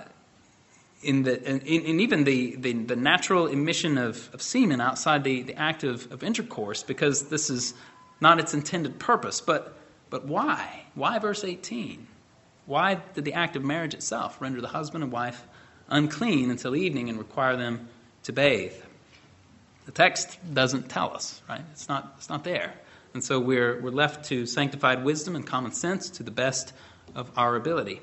in 1.03 1.23
the, 1.23 1.41
in, 1.43 1.59
in 1.59 1.99
even 1.99 2.23
the, 2.23 2.55
the, 2.55 2.73
the, 2.73 2.95
natural 2.95 3.47
emission 3.47 3.97
of, 3.97 4.29
of 4.33 4.41
semen 4.41 4.79
outside 4.79 5.23
the, 5.23 5.41
the 5.43 5.55
act 5.55 5.83
of, 5.83 6.11
of 6.11 6.23
intercourse, 6.23 6.83
because 6.83 7.27
this 7.29 7.49
is 7.49 7.73
not 8.19 8.39
its 8.39 8.53
intended 8.53 8.99
purpose. 8.99 9.41
But, 9.41 9.75
but 10.09 10.25
why? 10.25 10.83
Why 10.95 11.19
verse 11.19 11.43
18? 11.43 12.07
Why 12.65 13.01
did 13.13 13.25
the 13.25 13.33
act 13.33 13.55
of 13.55 13.63
marriage 13.63 13.93
itself 13.93 14.39
render 14.39 14.61
the 14.61 14.67
husband 14.67 15.03
and 15.03 15.11
wife 15.11 15.43
unclean 15.89 16.49
until 16.49 16.75
evening 16.75 17.09
and 17.09 17.17
require 17.17 17.57
them 17.57 17.89
to 18.23 18.33
bathe? 18.33 18.73
The 19.85 19.91
text 19.91 20.37
doesn't 20.53 20.89
tell 20.89 21.13
us, 21.13 21.41
right? 21.49 21.61
It's 21.71 21.89
not, 21.89 22.13
it's 22.17 22.29
not 22.29 22.43
there. 22.43 22.73
And 23.13 23.23
so 23.23 23.39
we're, 23.39 23.81
we're 23.81 23.91
left 23.91 24.25
to 24.25 24.45
sanctified 24.45 25.03
wisdom 25.03 25.35
and 25.35 25.45
common 25.45 25.71
sense 25.71 26.09
to 26.11 26.23
the 26.23 26.31
best 26.31 26.73
of 27.15 27.31
our 27.35 27.55
ability. 27.55 28.01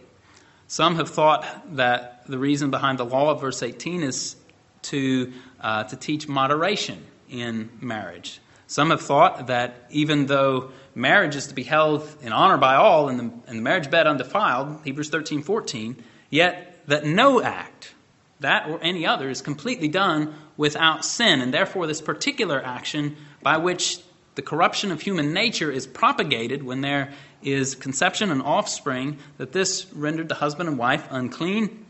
Some 0.67 0.97
have 0.97 1.09
thought 1.09 1.47
that 1.77 2.27
the 2.27 2.39
reason 2.39 2.71
behind 2.71 2.99
the 2.99 3.05
law 3.05 3.31
of 3.31 3.41
verse 3.41 3.63
18 3.63 4.03
is 4.03 4.37
to, 4.83 5.33
uh, 5.61 5.85
to 5.85 5.97
teach 5.97 6.29
moderation 6.29 7.05
in 7.31 7.71
marriage. 7.81 8.41
Some 8.67 8.91
have 8.91 9.01
thought 9.01 9.47
that 9.47 9.87
even 9.89 10.27
though 10.27 10.73
marriage 10.95 11.37
is 11.37 11.47
to 11.47 11.55
be 11.55 11.63
held 11.63 12.07
in 12.21 12.33
honor 12.33 12.59
by 12.59 12.75
all 12.75 13.09
and 13.09 13.19
the, 13.19 13.23
and 13.47 13.59
the 13.59 13.63
marriage 13.63 13.91
bed 13.91 14.07
undefiled, 14.07 14.83
Hebrews 14.85 15.09
13 15.09 15.43
14, 15.43 16.05
yet 16.29 16.83
that 16.87 17.07
no 17.07 17.41
act, 17.41 17.95
that 18.41 18.69
or 18.69 18.79
any 18.83 19.07
other, 19.07 19.29
is 19.29 19.43
completely 19.43 19.89
done 19.89 20.35
without 20.57 21.05
sin. 21.05 21.41
And 21.41 21.53
therefore, 21.53 21.87
this 21.87 22.01
particular 22.01 22.63
action 22.65 23.17
by 23.43 23.57
which 23.59 24.01
the 24.35 24.43
corruption 24.43 24.93
of 24.93 25.01
human 25.01 25.33
nature 25.33 25.71
is 25.73 25.87
propagated 25.87 26.63
when 26.63 26.81
there 26.81 27.13
is 27.43 27.75
conception 27.75 28.31
and 28.31 28.41
offspring, 28.43 29.19
that 29.37 29.53
this 29.53 29.93
rendered 29.93 30.29
the 30.29 30.35
husband 30.37 30.69
and 30.69 30.79
wife 30.79 31.07
unclean, 31.11 31.85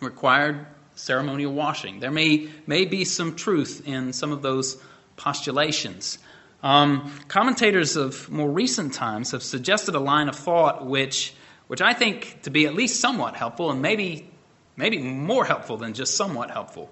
required 0.00 0.66
ceremonial 0.96 1.52
washing. 1.52 2.00
There 2.00 2.10
may, 2.10 2.48
may 2.66 2.84
be 2.84 3.04
some 3.04 3.36
truth 3.36 3.82
in 3.86 4.12
some 4.12 4.32
of 4.32 4.42
those 4.42 4.76
postulations. 5.16 6.18
Um, 6.62 7.12
commentators 7.28 7.96
of 7.96 8.30
more 8.30 8.50
recent 8.50 8.94
times 8.94 9.32
have 9.32 9.42
suggested 9.42 9.94
a 9.94 10.00
line 10.00 10.28
of 10.28 10.36
thought 10.36 10.86
which, 10.86 11.34
which 11.66 11.82
I 11.82 11.92
think 11.92 12.40
to 12.42 12.50
be 12.50 12.66
at 12.66 12.74
least 12.74 13.00
somewhat 13.00 13.36
helpful 13.36 13.70
and 13.70 13.82
maybe, 13.82 14.30
maybe 14.76 14.98
more 14.98 15.44
helpful 15.44 15.76
than 15.76 15.94
just 15.94 16.16
somewhat 16.16 16.50
helpful. 16.50 16.90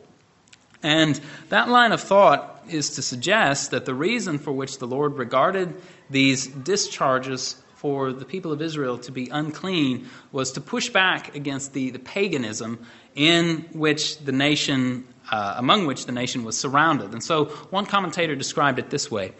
And 0.82 1.20
that 1.48 1.68
line 1.68 1.92
of 1.92 2.00
thought 2.00 2.64
is 2.68 2.90
to 2.90 3.02
suggest 3.02 3.70
that 3.70 3.84
the 3.84 3.94
reason 3.94 4.38
for 4.38 4.52
which 4.52 4.78
the 4.78 4.86
Lord 4.86 5.16
regarded 5.16 5.80
these 6.10 6.46
discharges 6.46 7.56
for 7.76 8.12
the 8.12 8.24
people 8.24 8.52
of 8.52 8.62
Israel 8.62 8.98
to 8.98 9.12
be 9.12 9.28
unclean 9.28 10.08
was 10.30 10.52
to 10.52 10.60
push 10.60 10.88
back 10.88 11.34
against 11.34 11.72
the, 11.72 11.90
the 11.90 11.98
paganism 11.98 12.84
in 13.14 13.66
which 13.72 14.18
the 14.18 14.32
nation, 14.32 15.06
uh, 15.30 15.54
among 15.56 15.86
which 15.86 16.06
the 16.06 16.12
nation 16.12 16.44
was 16.44 16.58
surrounded. 16.58 17.12
And 17.12 17.22
so 17.22 17.46
one 17.70 17.86
commentator 17.86 18.36
described 18.36 18.78
it 18.78 18.90
this 18.90 19.10
way. 19.10 19.32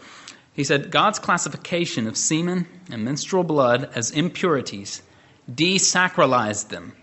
He 0.53 0.63
said, 0.63 0.91
God's 0.91 1.19
classification 1.19 2.07
of 2.07 2.15
semen 2.15 2.67
and 2.91 3.03
menstrual 3.03 3.43
blood 3.43 3.89
as 3.95 4.11
impurities 4.11 5.01
desacralized 5.49 6.69
them 6.69 6.93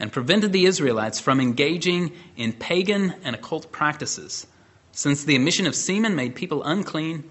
and 0.00 0.10
prevented 0.10 0.52
the 0.52 0.64
Israelites 0.64 1.20
from 1.20 1.40
engaging 1.40 2.10
in 2.36 2.54
pagan 2.54 3.14
and 3.22 3.36
occult 3.36 3.70
practices. 3.70 4.46
Since 4.92 5.24
the 5.24 5.36
emission 5.36 5.66
of 5.66 5.74
semen 5.74 6.16
made 6.16 6.34
people 6.34 6.64
unclean, 6.64 7.22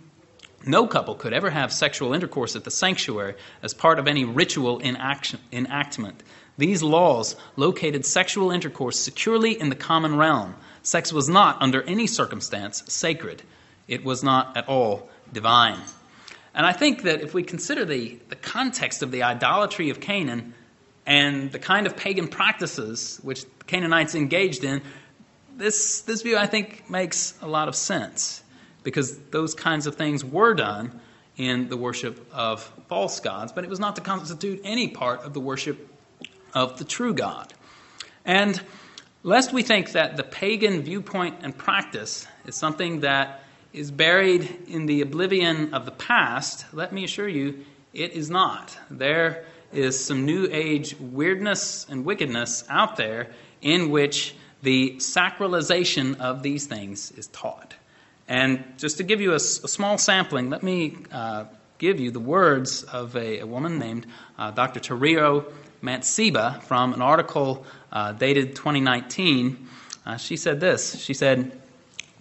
no 0.65 0.88
couple 0.88 1.15
could 1.15 1.34
ever 1.34 1.49
have 1.49 1.73
sexual 1.73 2.13
intercourse 2.13 2.55
at 2.55 2.63
the 2.63 2.71
sanctuary 2.71 3.36
as 3.63 3.73
part 3.73 3.97
of 3.97 4.08
any 4.08 4.23
ritual 4.23 4.79
enactment. 4.82 6.23
These 6.58 6.84
laws 6.84 7.36
located 7.55 8.05
sexual 8.05 8.51
intercourse 8.51 8.99
securely 8.99 9.60
in 9.60 9.69
the 9.69 9.75
common 9.75 10.15
realm. 10.15 10.55
Sex 10.84 11.12
was 11.12 11.29
not, 11.29 11.62
under 11.62 11.82
any 11.84 12.05
circumstance, 12.05 12.84
sacred. 12.88 13.41
It 13.88 14.03
was 14.03 14.23
not 14.23 14.55
at 14.55 14.67
all 14.67 15.10
divine. 15.32 15.79
And 16.53 16.65
I 16.65 16.73
think 16.73 17.03
that 17.03 17.21
if 17.21 17.34
we 17.34 17.43
consider 17.43 17.86
the, 17.86 18.19
the 18.29 18.36
context 18.36 19.01
of 19.01 19.12
the 19.12 19.23
idolatry 19.23 19.89
of 19.89 20.01
Canaan, 20.01 20.53
and 21.10 21.52
the 21.52 21.60
kind 21.60 21.88
of 21.88 21.98
pagan 21.98 22.28
practices 22.28 23.19
which 23.24 23.43
the 23.43 23.65
Canaanites 23.65 24.15
engaged 24.15 24.63
in, 24.63 24.82
this, 25.58 26.02
this 26.02 26.22
view 26.22 26.38
I 26.38 26.45
think 26.45 26.89
makes 26.89 27.34
a 27.41 27.48
lot 27.48 27.67
of 27.67 27.76
sense. 27.76 28.43
because 28.84 29.17
those 29.30 29.54
kinds 29.54 29.88
of 29.88 29.95
things 29.95 30.24
were 30.24 30.54
done 30.54 31.00
in 31.38 31.69
the 31.69 31.78
worship 31.78 32.28
of 32.34 32.63
false 32.88 33.19
gods, 33.19 33.52
but 33.52 33.63
it 33.63 33.69
was 33.69 33.80
not 33.80 33.95
to 33.95 34.02
constitute 34.02 34.62
any 34.63 34.88
part 34.88 35.22
of 35.24 35.34
the 35.34 35.39
worship 35.39 35.88
of 36.54 36.78
the 36.78 36.84
true 36.84 37.13
God. 37.13 37.54
And 38.26 38.62
lest 39.24 39.54
we 39.54 39.63
think 39.63 39.93
that 39.93 40.17
the 40.17 40.24
pagan 40.24 40.82
viewpoint 40.82 41.38
and 41.41 41.58
practice 41.58 42.28
is 42.45 42.56
something 42.56 43.02
that 43.02 43.43
is 43.72 43.91
buried 43.91 44.67
in 44.67 44.86
the 44.86 45.02
oblivion 45.02 45.74
of 45.74 45.86
the 45.86 45.91
past, 45.91 46.65
let 46.74 46.91
me 46.91 47.04
assure 47.04 47.30
you 47.30 47.65
it 47.93 48.13
is 48.13 48.30
not. 48.30 48.78
There 48.89 49.45
is 49.71 50.03
some 50.03 50.25
new 50.25 50.47
age 50.51 50.95
weirdness 50.99 51.86
and 51.89 52.05
wickedness 52.05 52.63
out 52.69 52.95
there 52.97 53.29
in 53.62 53.89
which 53.89 54.36
the 54.62 54.95
sacralization 54.97 56.19
of 56.19 56.43
these 56.43 56.65
things 56.65 57.12
is 57.12 57.27
taught. 57.27 57.75
And 58.27 58.63
just 58.77 58.97
to 58.97 59.03
give 59.03 59.21
you 59.21 59.32
a, 59.32 59.36
a 59.36 59.39
small 59.39 59.97
sampling, 59.97 60.49
let 60.49 60.63
me 60.63 60.97
uh, 61.12 61.45
give 61.77 61.99
you 61.99 62.12
the 62.12 62.19
words 62.19 62.84
of 62.84 63.15
a, 63.15 63.39
a 63.39 63.47
woman 63.47 63.79
named 63.79 64.05
uh, 64.38 64.51
Dr. 64.51 64.79
Tariro 64.79 65.51
Mantsiba 65.82 66.62
from 66.63 66.93
an 66.93 67.01
article 67.01 67.65
uh, 67.91 68.12
dated 68.12 68.55
2019. 68.55 69.67
Uh, 70.05 70.17
she 70.17 70.38
said 70.38 70.60
this 70.60 70.99
She 70.99 71.13
said, 71.13 71.60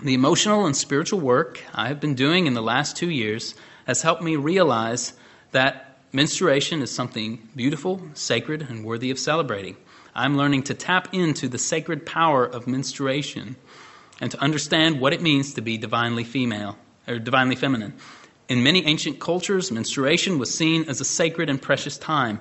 The 0.03 0.15
emotional 0.15 0.67
and 0.67 0.77
spiritual 0.77 1.21
work 1.21 1.63
I 1.75 1.89
have 1.89 2.01
been 2.01 2.15
doing 2.15 2.47
in 2.47 2.55
the 2.55 2.63
last 2.63 2.97
two 2.97 3.11
years 3.11 3.55
has 3.87 4.03
helped 4.03 4.23
me 4.23 4.37
realize 4.37 5.13
that 5.53 5.88
menstruation 6.13 6.83
is 6.83 6.91
something 6.91 7.49
beautiful, 7.55 8.01
sacred, 8.15 8.63
and 8.63 8.85
worthy 8.85 9.11
of 9.11 9.19
celebrating. 9.19 9.77
I'm 10.15 10.37
learning 10.37 10.65
to 10.65 10.75
tap 10.75 11.13
into 11.13 11.49
the 11.49 11.59
sacred 11.59 12.07
power 12.07 12.45
of 12.45 12.67
menstruation 12.67 13.57
and 14.21 14.31
to 14.31 14.41
understand 14.41 15.01
what 15.01 15.13
it 15.13 15.23
means 15.23 15.55
to 15.55 15.61
be 15.61 15.79
divinely 15.79 16.25
female 16.25 16.77
or 17.07 17.19
divinely 17.19 17.57
feminine. 17.57 17.95
In 18.49 18.63
many 18.63 18.87
ancient 18.87 19.21
cultures, 19.21 19.71
menstruation 19.71 20.39
was 20.39 20.53
seen 20.53 20.89
as 20.89 21.01
a 21.01 21.05
sacred 21.05 21.51
and 21.51 21.61
precious 21.61 21.99
time. 21.99 22.41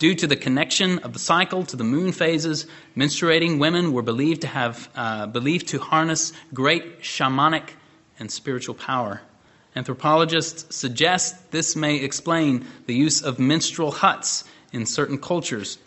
Due 0.00 0.14
to 0.16 0.26
the 0.26 0.36
connection 0.36 0.98
of 0.98 1.12
the 1.12 1.18
cycle 1.18 1.64
to 1.64 1.76
the 1.76 1.84
moon 1.84 2.10
phases, 2.10 2.66
menstruating 2.96 3.60
women 3.60 3.92
were 3.92 4.02
believed 4.02 4.40
to 4.40 4.48
have 4.48 4.88
uh, 4.96 5.26
believed 5.26 5.68
to 5.68 5.78
harness 5.78 6.32
great 6.52 7.00
shamanic 7.00 7.70
and 8.18 8.30
spiritual 8.30 8.74
power. 8.74 9.22
Anthropologists 9.76 10.74
suggest 10.74 11.50
this 11.50 11.74
may 11.74 11.96
explain 11.96 12.64
the 12.86 12.94
use 12.94 13.22
of 13.22 13.40
menstrual 13.40 13.90
huts 13.90 14.44
in 14.72 14.86
certain 14.86 15.18
cultures, 15.18 15.78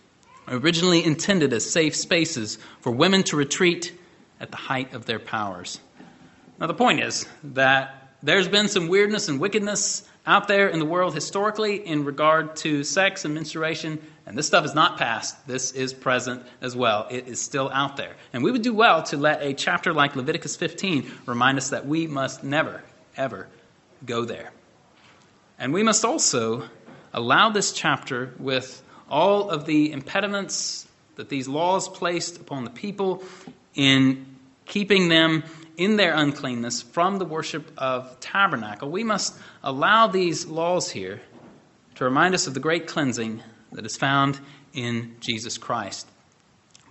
originally 0.47 1.04
intended 1.04 1.54
as 1.54 1.69
safe 1.69 1.95
spaces 1.95 2.58
for 2.82 2.91
women 2.91 3.23
to 3.23 3.38
retreat 3.38 3.97
at 4.41 4.52
the 4.52 4.58
height 4.58 4.93
of 4.93 5.06
their 5.06 5.19
powers. 5.19 5.80
Now, 6.60 6.67
the 6.67 6.73
point 6.73 7.02
is 7.02 7.26
that 7.43 8.13
there's 8.21 8.47
been 8.47 8.67
some 8.67 8.89
weirdness 8.89 9.30
and 9.30 9.39
wickedness 9.39 10.08
out 10.26 10.50
there 10.50 10.67
in 10.67 10.80
the 10.80 10.86
world 10.86 11.13
historically 11.13 11.76
in 11.88 12.04
regard 12.04 12.58
to 12.58 12.84
sex 12.84 13.23
and 13.23 13.34
menstruation, 13.34 14.00
and 14.26 14.38
this 14.38 14.47
stuff 14.47 14.65
is 14.65 14.76
not 14.76 14.97
past. 14.97 15.47
This 15.47 15.71
is 15.71 15.93
present 15.93 16.43
as 16.60 16.76
well. 16.76 17.08
It 17.10 17.28
is 17.28 17.39
still 17.41 17.69
out 17.71 17.95
there. 17.95 18.15
And 18.34 18.43
we 18.43 18.52
would 18.52 18.63
do 18.63 18.73
well 18.73 19.04
to 19.04 19.17
let 19.17 19.41
a 19.41 19.54
chapter 19.54 19.93
like 19.93 20.17
Leviticus 20.17 20.58
15 20.58 21.10
remind 21.26 21.58
us 21.58 21.69
that 21.69 21.86
we 21.86 22.08
must 22.08 22.43
never, 22.43 22.84
ever 23.15 23.47
go 24.05 24.25
there. 24.25 24.51
And 25.60 25.73
we 25.73 25.83
must 25.83 26.05
also 26.05 26.63
allow 27.13 27.49
this 27.49 27.71
chapter, 27.71 28.33
with 28.39 28.83
all 29.10 29.49
of 29.49 29.65
the 29.65 29.91
impediments 29.91 30.88
that 31.15 31.29
these 31.29 31.47
laws 31.47 31.89
placed 31.89 32.38
upon 32.38 32.63
the 32.63 32.69
people 32.69 33.23
in 33.73 34.25
keeping 34.65 35.10
them 35.10 35.43
in 35.77 35.95
their 35.95 36.13
uncleanness 36.13 36.81
from 36.81 37.17
the 37.17 37.25
worship 37.25 37.71
of 37.77 38.19
tabernacle, 38.19 38.89
we 38.89 39.03
must 39.03 39.36
allow 39.63 40.07
these 40.07 40.45
laws 40.45 40.91
here 40.91 41.21
to 41.95 42.03
remind 42.03 42.36
us 42.36 42.47
of 42.47 42.53
the 42.53 42.60
great 42.60 42.88
cleansing 42.88 43.41
that 43.71 43.86
is 43.86 43.95
found 43.95 44.39
in 44.73 45.15
Jesus 45.19 45.57
Christ. 45.57 46.07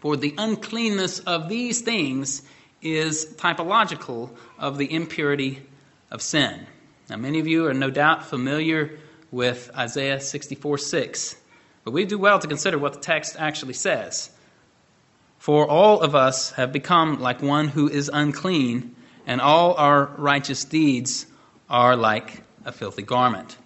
For 0.01 0.17
the 0.17 0.35
uncleanness 0.39 1.21
of 1.21 1.49
these 1.49 1.81
things 1.81 2.43
is 2.83 3.27
typological 3.37 4.31
of 4.59 4.79
the 4.79 4.93
impurity 4.93 5.63
of 6.11 6.23
sin. 6.23 6.67
Now, 7.09 7.17
many 7.17 7.39
of 7.39 7.47
you 7.47 7.67
are 7.67 7.75
no 7.75 7.91
doubt 7.91 8.25
familiar 8.25 8.99
with 9.31 9.71
Isaiah 9.77 10.21
64 10.21 10.79
6, 10.79 11.37
but 11.85 11.93
we 11.93 12.05
do 12.05 12.19
well 12.19 12.39
to 12.39 12.49
consider 12.49 12.79
what 12.79 12.95
the 12.95 13.01
text 13.01 13.37
actually 13.39 13.75
says. 13.75 14.31
For 15.39 15.69
all 15.69 16.01
of 16.01 16.15
us 16.17 16.51
have 16.53 16.73
become 16.73 17.21
like 17.21 17.43
one 17.43 17.69
who 17.69 17.89
is 17.89 18.11
unclean, 18.13 18.97
and 19.27 19.41
all 19.41 19.75
our 19.75 20.07
righteous 20.17 20.65
deeds 20.65 21.27
are 21.71 21.95
like 21.95 22.43
a 22.65 22.73
filthy 22.73 23.03
garment. 23.03 23.57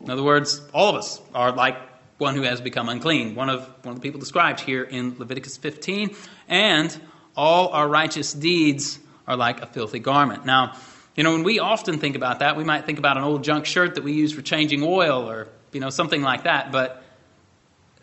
In 0.00 0.08
other 0.08 0.22
words, 0.22 0.62
all 0.72 0.90
of 0.90 0.96
us 0.96 1.20
are 1.34 1.52
like 1.52 1.76
one 2.18 2.36
who 2.36 2.42
has 2.42 2.60
become 2.60 2.88
unclean. 2.88 3.34
One 3.34 3.48
of, 3.48 3.62
one 3.82 3.92
of 3.92 3.94
the 3.96 4.00
people 4.00 4.20
described 4.20 4.60
here 4.60 4.84
in 4.84 5.16
Leviticus 5.18 5.56
15. 5.56 6.14
And 6.48 7.00
all 7.36 7.68
our 7.68 7.88
righteous 7.88 8.32
deeds 8.32 8.98
are 9.26 9.36
like 9.36 9.62
a 9.62 9.66
filthy 9.66 9.98
garment. 9.98 10.44
Now, 10.44 10.74
you 11.20 11.24
know, 11.24 11.32
when 11.32 11.42
we 11.42 11.58
often 11.58 11.98
think 11.98 12.16
about 12.16 12.38
that, 12.38 12.56
we 12.56 12.64
might 12.64 12.86
think 12.86 12.98
about 12.98 13.18
an 13.18 13.24
old 13.24 13.44
junk 13.44 13.66
shirt 13.66 13.96
that 13.96 14.04
we 14.04 14.12
use 14.14 14.32
for 14.32 14.40
changing 14.40 14.82
oil 14.82 15.28
or, 15.28 15.48
you 15.70 15.78
know, 15.78 15.90
something 15.90 16.22
like 16.22 16.44
that. 16.44 16.72
But 16.72 17.04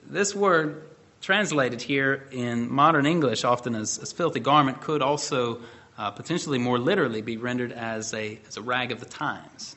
this 0.06 0.36
word 0.36 0.84
translated 1.19 1.82
here 1.82 2.27
in 2.32 2.71
modern 2.71 3.08
English 3.08 3.43
often 3.43 3.73
as, 3.73 3.97
as 3.97 4.13
filthy 4.13 4.39
garment 4.39 4.82
could 4.82 5.01
also 5.01 5.62
uh, 5.97 6.12
potentially 6.12 6.60
more 6.60 6.77
literally 6.77 7.23
be 7.23 7.38
rendered 7.38 7.71
as 7.71 8.13
a, 8.13 8.39
as 8.47 8.58
a 8.58 8.62
rag 8.62 8.91
of 8.91 8.99
the 8.99 9.08
times, 9.08 9.75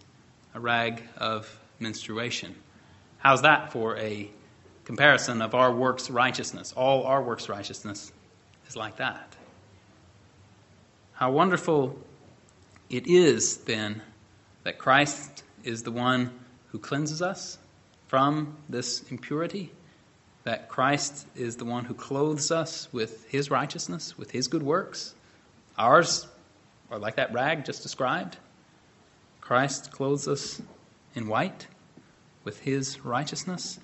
a 0.54 0.60
rag 0.60 1.02
of 1.16 1.50
menstruation. 1.78 2.54
How's 3.20 3.40
that 3.40 3.72
for 3.72 3.96
a 3.96 4.28
comparison 4.84 5.40
of 5.40 5.54
our 5.54 5.72
works 5.72 6.10
righteousness? 6.10 6.74
All 6.76 7.04
our 7.04 7.22
works 7.22 7.48
righteousness 7.48 8.12
is 8.68 8.76
like 8.76 8.98
that. 8.98 9.34
How 11.14 11.32
wonderful 11.32 11.98
it 12.90 13.06
is, 13.06 13.58
then, 13.58 14.02
that 14.64 14.78
Christ 14.78 15.44
is 15.64 15.84
the 15.84 15.92
one 15.92 16.30
who 16.72 16.78
cleanses 16.78 17.22
us 17.22 17.58
from 18.08 18.56
this 18.68 19.02
impurity, 19.10 19.72
that 20.44 20.68
Christ 20.68 21.26
is 21.36 21.56
the 21.56 21.64
one 21.64 21.84
who 21.84 21.94
clothes 21.94 22.50
us 22.50 22.88
with 22.92 23.28
his 23.28 23.50
righteousness, 23.50 24.18
with 24.18 24.32
his 24.32 24.48
good 24.48 24.62
works. 24.62 25.14
Ours 25.78 26.26
are 26.90 26.98
like 26.98 27.16
that 27.16 27.32
rag 27.32 27.64
just 27.64 27.82
described. 27.82 28.36
Christ 29.40 29.92
clothes 29.92 30.26
us 30.26 30.60
in 31.14 31.28
white 31.28 31.66
with 32.44 32.60
his 32.60 33.04
righteousness. 33.04 33.78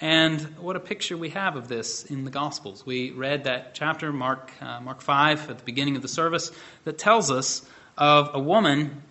And 0.00 0.40
what 0.58 0.76
a 0.76 0.80
picture 0.80 1.16
we 1.16 1.30
have 1.30 1.56
of 1.56 1.68
this 1.68 2.04
in 2.04 2.24
the 2.24 2.30
Gospels. 2.30 2.86
We 2.86 3.10
read 3.10 3.44
that 3.44 3.74
chapter, 3.74 4.12
Mark, 4.12 4.50
uh, 4.60 4.80
Mark 4.80 5.02
5, 5.02 5.50
at 5.50 5.58
the 5.58 5.64
beginning 5.64 5.94
of 5.96 6.02
the 6.02 6.08
service, 6.08 6.50
that 6.84 6.96
tells 6.98 7.30
us 7.30 7.62
of 8.00 8.30
a 8.34 8.40
woman 8.40 9.02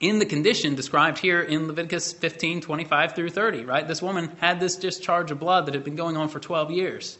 in 0.00 0.18
the 0.18 0.26
condition 0.26 0.74
described 0.74 1.18
here 1.18 1.42
in 1.42 1.66
Leviticus 1.68 2.12
15, 2.14 2.62
25 2.62 3.14
through 3.14 3.30
30, 3.30 3.64
right? 3.64 3.86
This 3.86 4.00
woman 4.00 4.36
had 4.40 4.58
this 4.58 4.76
discharge 4.76 5.30
of 5.30 5.38
blood 5.38 5.66
that 5.66 5.74
had 5.74 5.84
been 5.84 5.96
going 5.96 6.16
on 6.16 6.28
for 6.28 6.40
12 6.40 6.70
years. 6.70 7.18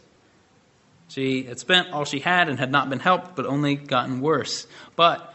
She 1.09 1.43
had 1.43 1.59
spent 1.59 1.91
all 1.91 2.05
she 2.05 2.19
had 2.19 2.49
and 2.49 2.57
had 2.57 2.71
not 2.71 2.89
been 2.89 2.99
helped, 2.99 3.35
but 3.35 3.45
only 3.45 3.75
gotten 3.75 4.21
worse. 4.21 4.67
But 4.95 5.33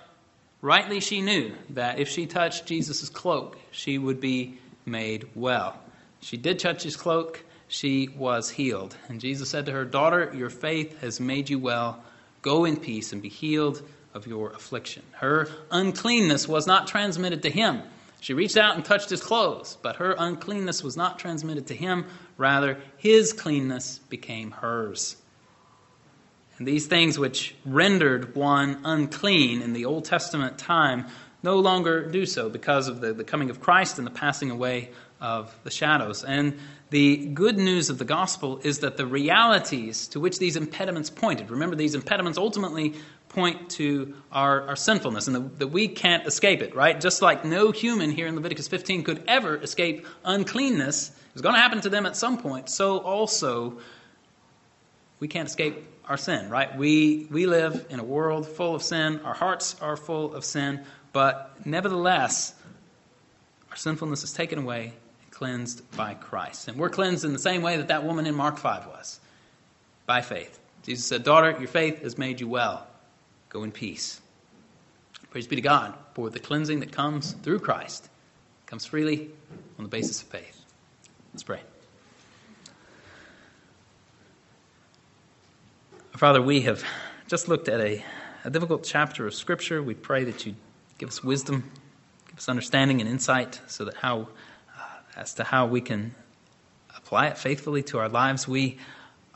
rightly 0.60 1.00
she 1.00 1.20
knew 1.20 1.54
that 1.70 1.98
if 1.98 2.08
she 2.08 2.26
touched 2.26 2.66
Jesus' 2.66 3.08
cloak, 3.08 3.58
she 3.70 3.98
would 3.98 4.20
be 4.20 4.58
made 4.86 5.28
well. 5.34 5.78
She 6.20 6.36
did 6.36 6.58
touch 6.58 6.82
his 6.82 6.96
cloak, 6.96 7.44
she 7.68 8.08
was 8.08 8.50
healed. 8.50 8.96
And 9.08 9.20
Jesus 9.20 9.50
said 9.50 9.66
to 9.66 9.72
her, 9.72 9.84
Daughter, 9.84 10.32
your 10.34 10.50
faith 10.50 11.00
has 11.00 11.20
made 11.20 11.50
you 11.50 11.58
well. 11.58 12.02
Go 12.40 12.64
in 12.64 12.76
peace 12.76 13.12
and 13.12 13.20
be 13.20 13.28
healed 13.28 13.82
of 14.14 14.26
your 14.26 14.50
affliction. 14.50 15.02
Her 15.12 15.48
uncleanness 15.70 16.48
was 16.48 16.66
not 16.66 16.86
transmitted 16.86 17.42
to 17.42 17.50
him. 17.50 17.82
She 18.20 18.32
reached 18.32 18.56
out 18.56 18.76
and 18.76 18.84
touched 18.84 19.10
his 19.10 19.20
clothes, 19.20 19.76
but 19.82 19.96
her 19.96 20.14
uncleanness 20.16 20.82
was 20.82 20.96
not 20.96 21.18
transmitted 21.18 21.66
to 21.66 21.74
him. 21.74 22.06
Rather, 22.38 22.78
his 22.96 23.34
cleanness 23.34 23.98
became 24.08 24.52
hers. 24.52 25.16
And 26.56 26.66
these 26.66 26.86
things 26.86 27.18
which 27.18 27.54
rendered 27.66 28.34
one 28.34 28.80
unclean 28.84 29.60
in 29.60 29.72
the 29.72 29.84
Old 29.84 30.04
Testament 30.04 30.56
time 30.56 31.06
no 31.42 31.58
longer 31.58 32.08
do 32.08 32.24
so 32.24 32.48
because 32.48 32.88
of 32.88 33.00
the, 33.00 33.12
the 33.12 33.24
coming 33.24 33.50
of 33.50 33.60
Christ 33.60 33.98
and 33.98 34.06
the 34.06 34.12
passing 34.12 34.50
away 34.50 34.90
of 35.20 35.54
the 35.64 35.70
shadows. 35.70 36.24
And 36.24 36.58
the 36.90 37.26
good 37.26 37.58
news 37.58 37.90
of 37.90 37.98
the 37.98 38.04
gospel 38.04 38.60
is 38.62 38.78
that 38.78 38.96
the 38.96 39.06
realities 39.06 40.08
to 40.08 40.20
which 40.20 40.38
these 40.38 40.56
impediments 40.56 41.10
pointed, 41.10 41.50
remember, 41.50 41.76
these 41.76 41.94
impediments 41.94 42.38
ultimately 42.38 42.94
point 43.34 43.70
to 43.70 44.14
our, 44.32 44.68
our 44.68 44.76
sinfulness 44.76 45.26
and 45.26 45.58
that 45.58 45.68
we 45.68 45.88
can't 45.88 46.26
escape 46.26 46.62
it, 46.62 46.74
right? 46.74 47.00
Just 47.00 47.20
like 47.20 47.44
no 47.44 47.72
human 47.72 48.10
here 48.10 48.26
in 48.26 48.34
Leviticus 48.34 48.68
15 48.68 49.02
could 49.04 49.24
ever 49.26 49.56
escape 49.56 50.06
uncleanness, 50.24 51.08
it 51.08 51.34
was 51.34 51.42
going 51.42 51.54
to 51.54 51.60
happen 51.60 51.80
to 51.82 51.88
them 51.88 52.06
at 52.06 52.16
some 52.16 52.38
point, 52.38 52.68
so 52.68 52.98
also 52.98 53.78
we 55.20 55.28
can't 55.28 55.48
escape 55.48 55.84
our 56.08 56.16
sin, 56.16 56.50
right? 56.50 56.76
We, 56.76 57.26
we 57.30 57.46
live 57.46 57.86
in 57.90 57.98
a 57.98 58.04
world 58.04 58.46
full 58.46 58.74
of 58.74 58.82
sin. 58.82 59.20
Our 59.24 59.34
hearts 59.34 59.76
are 59.80 59.96
full 59.96 60.34
of 60.34 60.44
sin. 60.44 60.84
but 61.12 61.52
nevertheless, 61.64 62.54
our 63.70 63.76
sinfulness 63.76 64.22
is 64.22 64.32
taken 64.32 64.58
away 64.58 64.92
and 65.22 65.30
cleansed 65.30 65.82
by 65.96 66.14
Christ. 66.14 66.68
And 66.68 66.76
we're 66.76 66.90
cleansed 66.90 67.24
in 67.24 67.32
the 67.32 67.38
same 67.38 67.62
way 67.62 67.78
that 67.78 67.88
that 67.88 68.04
woman 68.04 68.26
in 68.26 68.34
Mark 68.34 68.58
5 68.58 68.86
was 68.86 69.20
by 70.06 70.20
faith. 70.20 70.60
Jesus 70.82 71.06
said, 71.06 71.24
Daughter, 71.24 71.56
your 71.58 71.68
faith 71.68 72.02
has 72.02 72.18
made 72.18 72.40
you 72.40 72.48
well. 72.48 72.86
Go 73.54 73.62
in 73.62 73.70
peace. 73.70 74.20
Praise 75.30 75.46
be 75.46 75.54
to 75.54 75.62
God 75.62 75.94
for 76.14 76.28
the 76.28 76.40
cleansing 76.40 76.80
that 76.80 76.90
comes 76.90 77.34
through 77.34 77.60
Christ. 77.60 78.06
It 78.06 78.66
comes 78.66 78.84
freely 78.84 79.30
on 79.78 79.84
the 79.84 79.88
basis 79.88 80.20
of 80.22 80.26
faith. 80.26 80.60
Let's 81.32 81.44
pray. 81.44 81.60
Father, 86.16 86.42
we 86.42 86.62
have 86.62 86.82
just 87.28 87.46
looked 87.46 87.68
at 87.68 87.80
a, 87.80 88.04
a 88.42 88.50
difficult 88.50 88.82
chapter 88.82 89.24
of 89.24 89.34
Scripture. 89.34 89.80
We 89.80 89.94
pray 89.94 90.24
that 90.24 90.44
you 90.44 90.56
give 90.98 91.08
us 91.08 91.22
wisdom, 91.22 91.70
give 92.26 92.38
us 92.38 92.48
understanding 92.48 93.00
and 93.00 93.08
insight 93.08 93.60
so 93.68 93.84
that 93.84 93.94
how, 93.94 94.26
uh, 94.76 94.82
as 95.14 95.34
to 95.34 95.44
how 95.44 95.66
we 95.66 95.80
can 95.80 96.12
apply 96.96 97.28
it 97.28 97.38
faithfully 97.38 97.84
to 97.84 98.00
our 98.00 98.08
lives. 98.08 98.48
We 98.48 98.78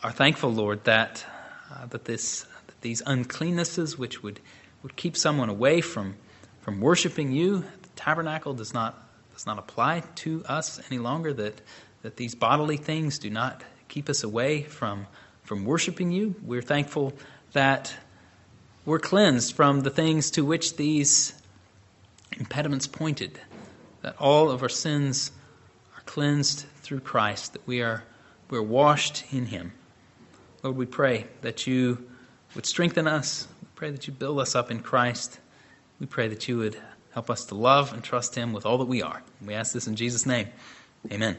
are 0.02 0.10
thankful, 0.10 0.52
Lord, 0.52 0.82
that, 0.84 1.24
uh, 1.72 1.86
that, 1.86 2.04
this, 2.04 2.42
that 2.42 2.57
these 2.80 3.02
uncleannesses 3.02 3.98
which 3.98 4.22
would, 4.22 4.40
would 4.82 4.96
keep 4.96 5.16
someone 5.16 5.48
away 5.48 5.80
from, 5.80 6.16
from 6.60 6.80
worshiping 6.80 7.32
you, 7.32 7.60
the 7.60 7.88
tabernacle 7.96 8.54
does 8.54 8.74
not, 8.74 8.96
does 9.34 9.46
not 9.46 9.58
apply 9.58 10.00
to 10.16 10.44
us 10.46 10.80
any 10.90 10.98
longer, 10.98 11.32
that, 11.32 11.60
that 12.02 12.16
these 12.16 12.34
bodily 12.34 12.76
things 12.76 13.18
do 13.18 13.30
not 13.30 13.62
keep 13.88 14.08
us 14.08 14.22
away 14.22 14.62
from 14.62 15.06
from 15.48 15.64
worshiping 15.64 16.10
you. 16.10 16.34
We're 16.42 16.60
thankful 16.60 17.14
that 17.54 17.96
we're 18.84 18.98
cleansed 18.98 19.54
from 19.54 19.80
the 19.80 19.88
things 19.88 20.30
to 20.32 20.44
which 20.44 20.76
these 20.76 21.32
impediments 22.32 22.86
pointed, 22.86 23.40
that 24.02 24.14
all 24.18 24.50
of 24.50 24.62
our 24.62 24.68
sins 24.68 25.32
are 25.96 26.02
cleansed 26.02 26.66
through 26.82 27.00
Christ, 27.00 27.54
that 27.54 27.66
we 27.66 27.80
are 27.80 28.04
we're 28.50 28.60
washed 28.60 29.24
in 29.32 29.46
him. 29.46 29.72
Lord, 30.62 30.76
we 30.76 30.84
pray 30.84 31.26
that 31.40 31.66
you 31.66 32.06
would 32.54 32.66
strengthen 32.66 33.06
us. 33.06 33.46
We 33.60 33.68
pray 33.74 33.90
that 33.90 34.06
you 34.06 34.12
build 34.12 34.40
us 34.40 34.54
up 34.54 34.70
in 34.70 34.80
Christ. 34.80 35.38
We 36.00 36.06
pray 36.06 36.28
that 36.28 36.48
you 36.48 36.58
would 36.58 36.76
help 37.12 37.30
us 37.30 37.44
to 37.46 37.54
love 37.54 37.92
and 37.92 38.02
trust 38.02 38.34
him 38.34 38.52
with 38.52 38.66
all 38.66 38.78
that 38.78 38.86
we 38.86 39.02
are. 39.02 39.22
We 39.44 39.54
ask 39.54 39.72
this 39.72 39.86
in 39.86 39.96
Jesus' 39.96 40.26
name. 40.26 40.48
Amen. 41.10 41.36